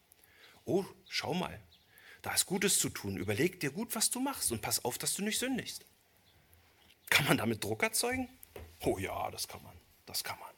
[0.66, 1.60] Oh, schau mal,
[2.22, 3.18] da ist Gutes zu tun.
[3.18, 5.86] Überleg dir gut, was du machst und pass auf, dass du nicht sündigst.
[7.10, 8.30] Kann man damit Druck erzeugen?
[8.82, 9.76] Oh ja, das kann man.
[10.06, 10.50] Das kann man.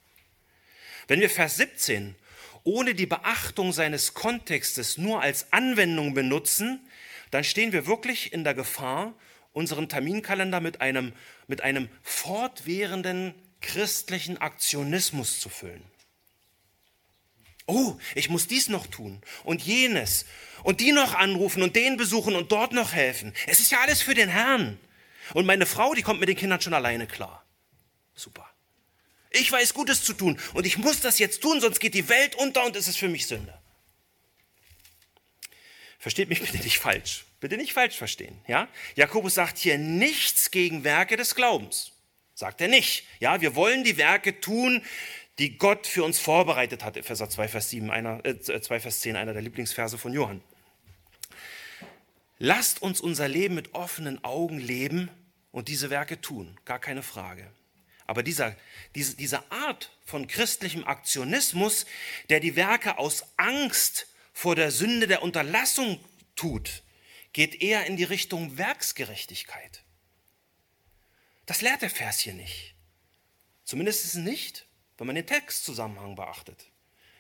[1.07, 2.15] Wenn wir Vers 17
[2.63, 6.87] ohne die Beachtung seines Kontextes nur als Anwendung benutzen,
[7.31, 9.13] dann stehen wir wirklich in der Gefahr,
[9.53, 11.13] unseren Terminkalender mit einem,
[11.47, 15.83] mit einem fortwährenden christlichen Aktionismus zu füllen.
[17.67, 20.25] Oh, ich muss dies noch tun und jenes
[20.63, 23.33] und die noch anrufen und den besuchen und dort noch helfen.
[23.47, 24.79] Es ist ja alles für den Herrn.
[25.33, 27.45] Und meine Frau, die kommt mit den Kindern schon alleine klar.
[28.15, 28.49] Super.
[29.29, 32.35] Ich weiß Gutes zu tun und ich muss das jetzt tun, sonst geht die Welt
[32.35, 33.57] unter und es ist für mich Sünde.
[35.99, 37.25] Versteht mich bitte nicht falsch.
[37.39, 38.39] Bitte nicht falsch verstehen.
[38.47, 38.67] Ja?
[38.95, 41.91] Jakobus sagt hier nichts gegen Werke des Glaubens.
[42.33, 43.05] Sagt er nicht.
[43.19, 44.83] Ja, wir wollen die Werke tun,
[45.41, 46.97] die Gott für uns vorbereitet hat.
[46.97, 50.39] Epheser 2, Vers 7, einer, äh, 2, Vers 10, einer der Lieblingsverse von Johann.
[52.37, 55.09] Lasst uns unser Leben mit offenen Augen leben
[55.51, 57.51] und diese Werke tun, gar keine Frage.
[58.05, 58.55] Aber dieser,
[58.93, 61.87] diese, diese Art von christlichem Aktionismus,
[62.29, 65.99] der die Werke aus Angst vor der Sünde der Unterlassung
[66.35, 66.83] tut,
[67.33, 69.81] geht eher in die Richtung Werksgerechtigkeit.
[71.47, 72.75] Das lehrt der Vers hier nicht.
[73.63, 74.67] Zumindest nicht
[75.01, 76.67] wenn man den Textzusammenhang beachtet.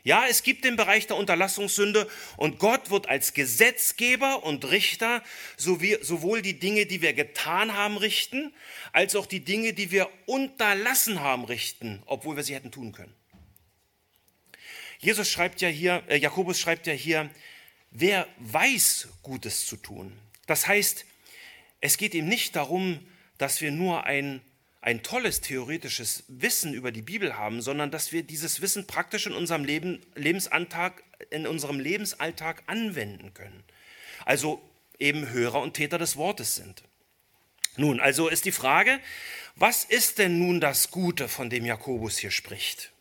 [0.03, 2.07] Ja, es gibt den Bereich der Unterlassungssünde
[2.37, 5.23] und Gott wird als Gesetzgeber und Richter
[5.57, 8.53] sowohl die Dinge, die wir getan haben, richten,
[8.93, 13.15] als auch die Dinge, die wir unterlassen haben, richten, obwohl wir sie hätten tun können.
[14.99, 17.31] Jesus schreibt ja hier, äh, Jakobus schreibt ja hier,
[17.89, 20.15] wer weiß, Gutes zu tun.
[20.45, 21.03] Das heißt,
[21.79, 23.03] es geht ihm nicht darum,
[23.39, 24.39] dass wir nur ein
[24.81, 29.33] ein tolles theoretisches Wissen über die Bibel haben, sondern dass wir dieses Wissen praktisch in
[29.33, 33.63] unserem Leben, Lebensalltag, in unserem Lebensalltag anwenden können.
[34.25, 34.61] Also
[34.97, 36.83] eben Hörer und Täter des Wortes sind.
[37.77, 38.99] Nun, also ist die Frage,
[39.55, 42.91] was ist denn nun das Gute, von dem Jakobus hier spricht?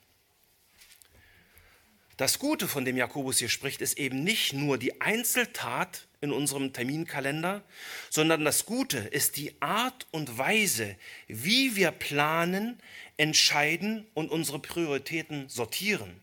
[2.18, 6.72] Das Gute, von dem Jakobus hier spricht, ist eben nicht nur die Einzeltat in unserem
[6.72, 7.62] Terminkalender,
[8.10, 10.96] sondern das Gute ist die Art und Weise,
[11.28, 12.78] wie wir planen,
[13.16, 16.20] entscheiden und unsere Prioritäten sortieren.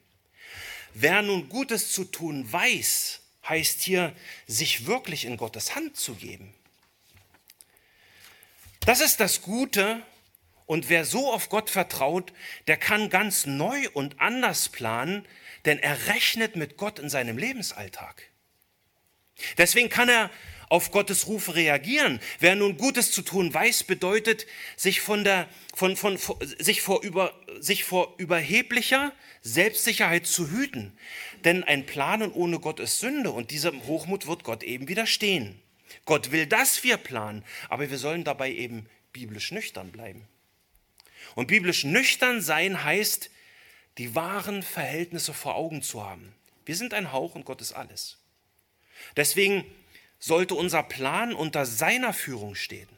[0.93, 6.53] Wer nun Gutes zu tun weiß, heißt hier, sich wirklich in Gottes Hand zu geben.
[8.81, 10.01] Das ist das Gute
[10.65, 12.33] und wer so auf Gott vertraut,
[12.67, 15.25] der kann ganz neu und anders planen,
[15.65, 18.23] denn er rechnet mit Gott in seinem Lebensalltag.
[19.57, 20.29] Deswegen kann er
[20.69, 22.19] auf Gottes Ruf reagieren.
[22.39, 27.03] Wer nun Gutes zu tun weiß, bedeutet, sich, von der, von, von, von, sich, vor,
[27.03, 30.97] über, sich vor überheblicher Selbstsicherheit zu hüten.
[31.45, 35.61] Denn ein Planen ohne Gott ist Sünde und diesem Hochmut wird Gott eben widerstehen.
[36.05, 40.27] Gott will, dass wir planen, aber wir sollen dabei eben biblisch nüchtern bleiben.
[41.35, 43.29] Und biblisch nüchtern sein heißt,
[43.97, 46.33] die wahren Verhältnisse vor Augen zu haben.
[46.65, 48.17] Wir sind ein Hauch und Gott ist alles.
[49.15, 49.65] Deswegen
[50.19, 52.89] sollte unser Plan unter seiner Führung stehen.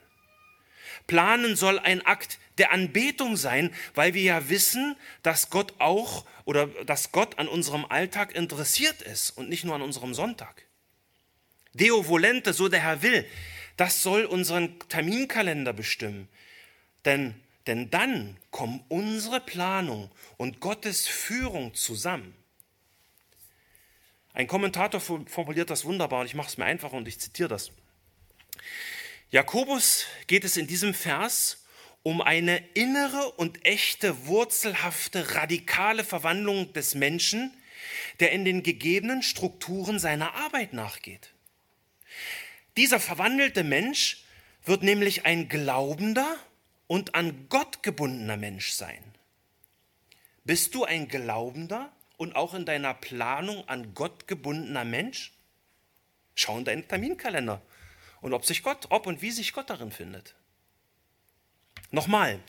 [1.07, 6.67] Planen soll ein Akt der Anbetung sein, weil wir ja wissen, dass Gott auch oder
[6.85, 10.65] dass Gott an unserem Alltag interessiert ist und nicht nur an unserem Sonntag.
[11.73, 13.25] Deo volente, so der Herr will,
[13.77, 16.27] das soll unseren Terminkalender bestimmen.
[17.05, 17.33] Denn,
[17.65, 22.35] denn dann kommen unsere Planung und Gottes Führung zusammen.
[24.33, 27.71] Ein Kommentator formuliert das wunderbar und ich mache es mir einfach und ich zitiere das.
[29.31, 31.65] Jakobus geht es in diesem Vers
[32.03, 37.53] um eine innere und echte, wurzelhafte, radikale Verwandlung des Menschen,
[38.19, 41.33] der in den gegebenen Strukturen seiner Arbeit nachgeht.
[42.77, 44.23] Dieser verwandelte Mensch
[44.63, 46.37] wird nämlich ein glaubender
[46.87, 49.03] und an Gott gebundener Mensch sein.
[50.43, 55.31] Bist du ein glaubender und auch in deiner Planung an Gott gebundener Mensch?
[56.35, 57.61] Schau in deinen Terminkalender
[58.21, 60.35] und ob sich Gott, ob und wie sich Gott darin findet.
[61.91, 62.39] Nochmal,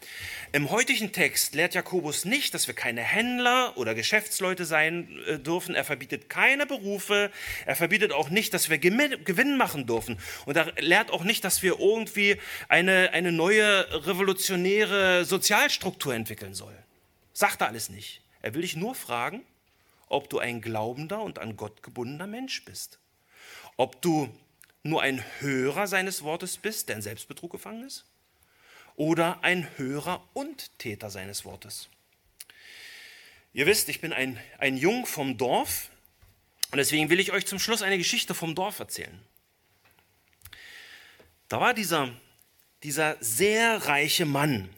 [0.53, 5.75] im heutigen Text lehrt Jakobus nicht, dass wir keine Händler oder Geschäftsleute sein äh, dürfen.
[5.75, 7.31] Er verbietet keine Berufe.
[7.65, 10.19] Er verbietet auch nicht, dass wir Gewinn machen dürfen.
[10.45, 16.77] Und er lehrt auch nicht, dass wir irgendwie eine, eine neue revolutionäre Sozialstruktur entwickeln sollen.
[17.33, 18.23] Sagt er alles nicht.
[18.43, 19.43] Er will dich nur fragen,
[20.11, 22.99] ob du ein glaubender und an Gott gebundener Mensch bist.
[23.77, 24.29] Ob du
[24.83, 28.05] nur ein Hörer seines Wortes bist, der in Selbstbetrug gefangen ist
[28.97, 31.89] oder ein Hörer und Täter seines Wortes.
[33.53, 35.91] Ihr wisst, ich bin ein, ein Jung vom Dorf
[36.71, 39.21] und deswegen will ich euch zum Schluss eine Geschichte vom Dorf erzählen.
[41.49, 42.11] Da war dieser,
[42.83, 44.69] dieser sehr reiche Mann,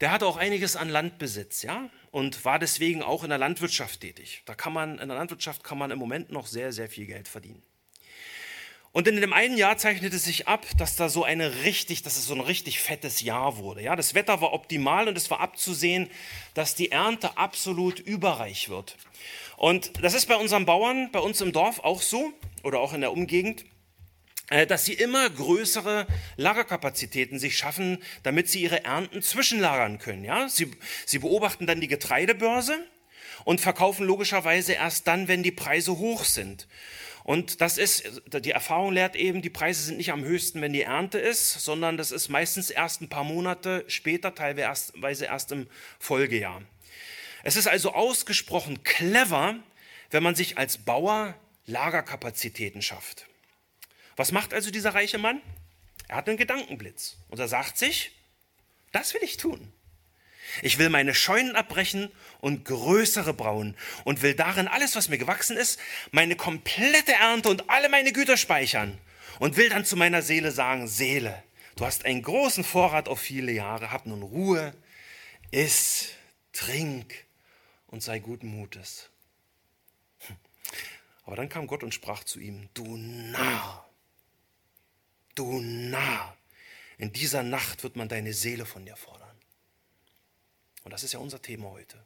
[0.00, 4.42] der hatte auch einiges an Landbesitz, ja, und war deswegen auch in der Landwirtschaft tätig.
[4.46, 7.28] Da kann man, in der Landwirtschaft kann man im Moment noch sehr, sehr viel Geld
[7.28, 7.62] verdienen.
[8.90, 12.26] Und in dem einen Jahr zeichnete sich ab, dass da so eine richtig, dass es
[12.26, 13.82] so ein richtig fettes Jahr wurde.
[13.82, 16.10] Ja, das Wetter war optimal und es war abzusehen,
[16.54, 18.96] dass die Ernte absolut überreich wird.
[19.56, 22.32] Und das ist bei unseren Bauern, bei uns im Dorf auch so
[22.62, 23.66] oder auch in der Umgegend,
[24.48, 30.24] dass sie immer größere Lagerkapazitäten sich schaffen, damit sie ihre Ernten zwischenlagern können.
[30.24, 30.70] Ja, sie,
[31.04, 32.78] sie beobachten dann die Getreidebörse
[33.44, 36.66] und verkaufen logischerweise erst dann, wenn die Preise hoch sind.
[37.24, 40.82] Und das ist, die Erfahrung lehrt eben, die Preise sind nicht am höchsten, wenn die
[40.82, 45.66] Ernte ist, sondern das ist meistens erst ein paar Monate später, teilweise erst im
[45.98, 46.62] Folgejahr.
[47.44, 49.56] Es ist also ausgesprochen clever,
[50.10, 51.34] wenn man sich als Bauer
[51.66, 53.27] Lagerkapazitäten schafft.
[54.18, 55.40] Was macht also dieser reiche Mann?
[56.08, 58.10] Er hat einen Gedankenblitz und er sagt sich,
[58.90, 59.72] das will ich tun.
[60.62, 62.10] Ich will meine Scheunen abbrechen
[62.40, 65.78] und größere brauen und will darin alles, was mir gewachsen ist,
[66.10, 68.98] meine komplette Ernte und alle meine Güter speichern
[69.38, 71.40] und will dann zu meiner Seele sagen, Seele,
[71.76, 74.74] du hast einen großen Vorrat auf viele Jahre, hab nun Ruhe,
[75.52, 76.08] iss,
[76.52, 77.14] trink
[77.86, 79.10] und sei guten Mutes.
[80.26, 80.36] Hm.
[81.22, 83.87] Aber dann kam Gott und sprach zu ihm, du Narr,
[85.38, 86.36] du Narr,
[86.98, 89.36] in dieser Nacht wird man deine Seele von dir fordern.
[90.84, 92.02] Und das ist ja unser Thema heute.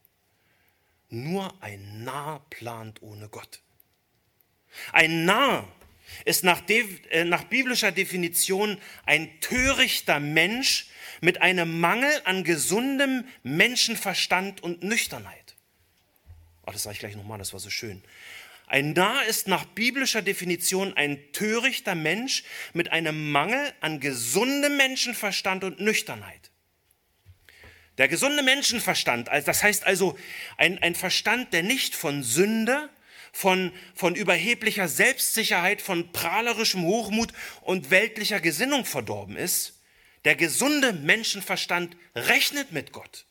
[1.09, 3.63] Nur ein Narr plant ohne Gott.
[4.93, 5.69] Ein Narr
[6.25, 10.89] ist nach, äh, nach, biblischer Definition ein törichter Mensch
[11.21, 15.57] mit einem Mangel an gesundem Menschenverstand und Nüchternheit.
[16.67, 18.03] Oh, das sage ich gleich nochmal, das war so schön.
[18.73, 22.43] Ein Narr ist nach biblischer Definition ein törichter Mensch
[22.73, 26.51] mit einem Mangel an gesundem Menschenverstand und Nüchternheit.
[27.99, 30.19] Der gesunde Menschenverstand, das heißt also
[30.57, 32.89] ein, ein Verstand, der nicht von Sünde,
[33.31, 39.83] von, von überheblicher Selbstsicherheit, von prahlerischem Hochmut und weltlicher Gesinnung verdorben ist,
[40.25, 43.27] der gesunde Menschenverstand rechnet mit Gott.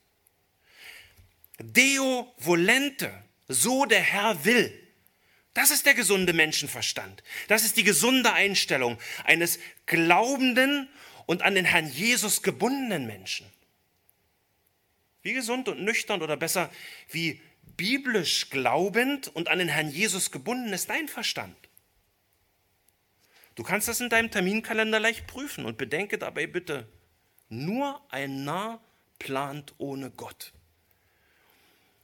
[1.58, 3.12] Deo volente,
[3.48, 4.78] so der Herr will.
[5.54, 7.24] Das ist der gesunde Menschenverstand.
[7.48, 10.88] Das ist die gesunde Einstellung eines glaubenden
[11.26, 13.46] und an den Herrn Jesus gebundenen Menschen.
[15.24, 16.72] Wie gesund und nüchtern oder besser,
[17.10, 17.42] wie
[17.78, 21.56] biblisch glaubend und an den Herrn Jesus gebunden ist dein Verstand.
[23.56, 26.88] Du kannst das in deinem Terminkalender leicht prüfen und bedenke dabei bitte,
[27.50, 28.82] nur ein Narr
[29.20, 30.54] plant ohne Gott.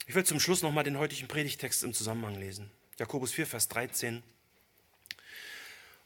[0.05, 2.69] Ich will zum Schluss nochmal den heutigen Predigtext im Zusammenhang lesen.
[2.97, 4.23] Jakobus 4, Vers 13.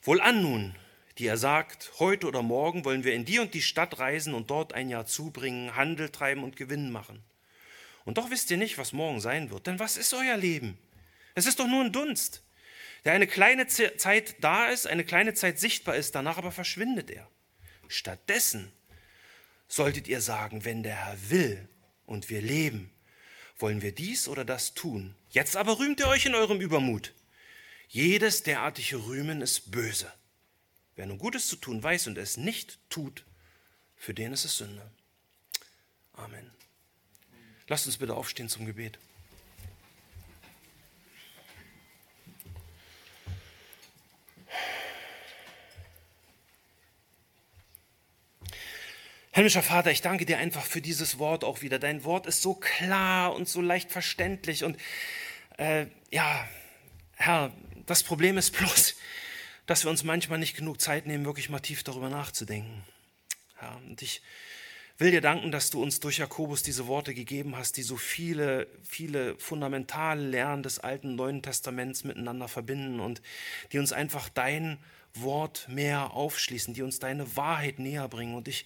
[0.02, 0.76] Wohlan nun,
[1.18, 4.50] die er sagt, heute oder morgen wollen wir in die und die Stadt reisen und
[4.50, 7.24] dort ein Jahr zubringen, Handel treiben und Gewinn machen.
[8.04, 9.68] Und doch wisst ihr nicht, was morgen sein wird.
[9.68, 10.78] Denn was ist euer Leben?
[11.34, 12.44] Es ist doch nur ein Dunst,
[13.06, 17.28] der eine kleine Zeit da ist, eine kleine Zeit sichtbar ist, danach aber verschwindet er.
[17.88, 18.72] Stattdessen
[19.70, 21.70] solltet ihr sagen, wenn der Herr will
[22.06, 22.91] und wir leben,
[23.62, 25.16] wollen wir dies oder das tun.
[25.30, 27.14] Jetzt aber rühmt ihr euch in eurem Übermut.
[27.88, 30.12] Jedes derartige Rühmen ist böse.
[30.96, 33.26] Wer nun Gutes zu tun weiß und es nicht tut,
[33.96, 34.90] für den ist es Sünde.
[36.14, 36.52] Amen.
[37.68, 38.98] Lasst uns bitte aufstehen zum Gebet.
[49.34, 51.80] Himmlischer Vater, ich danke dir einfach für dieses Wort auch wieder.
[51.80, 54.66] Dein Wort ist so klar und so leicht verständlich.
[54.66, 54.76] Und
[55.58, 56.46] äh, ja,
[57.16, 57.54] Herr,
[57.86, 58.96] das Problem ist bloß,
[59.68, 62.84] dass wir uns manchmal nicht genug Zeit nehmen, wirklich mal tief darüber nachzudenken.
[63.62, 64.22] Ja, und ich
[64.98, 68.68] will dir danken, dass du uns durch Jakobus diese Worte gegeben hast, die so viele,
[68.84, 73.22] viele fundamentale Lehren des Alten und Neuen Testaments miteinander verbinden und
[73.72, 74.78] die uns einfach dein
[75.14, 78.36] Wort mehr aufschließen, die uns deine Wahrheit näher bringen.
[78.36, 78.66] Und ich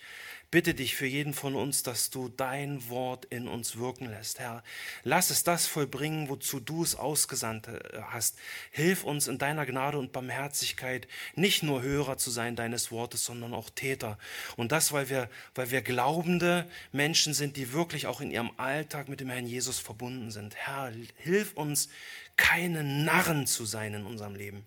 [0.52, 4.64] bitte dich für jeden von uns, dass du dein Wort in uns wirken lässt, Herr.
[5.04, 8.38] Lass es das vollbringen, wozu du es ausgesandt äh, hast.
[8.72, 13.54] Hilf uns in deiner Gnade und Barmherzigkeit, nicht nur Hörer zu sein deines Wortes, sondern
[13.54, 14.18] auch Täter.
[14.56, 19.10] Und das, weil wir, weil wir glaubende Menschen sind, die wirklich auch in ihrem Alltag
[19.10, 20.56] mit dem Herrn Jesus verbunden sind.
[20.56, 21.90] Herr, hilf uns,
[22.38, 24.66] keine Narren zu sein in unserem Leben.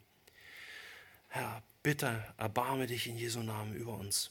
[1.29, 4.31] Herr, bitte erbarme dich in Jesu Namen über uns.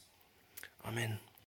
[0.82, 1.18] Amen.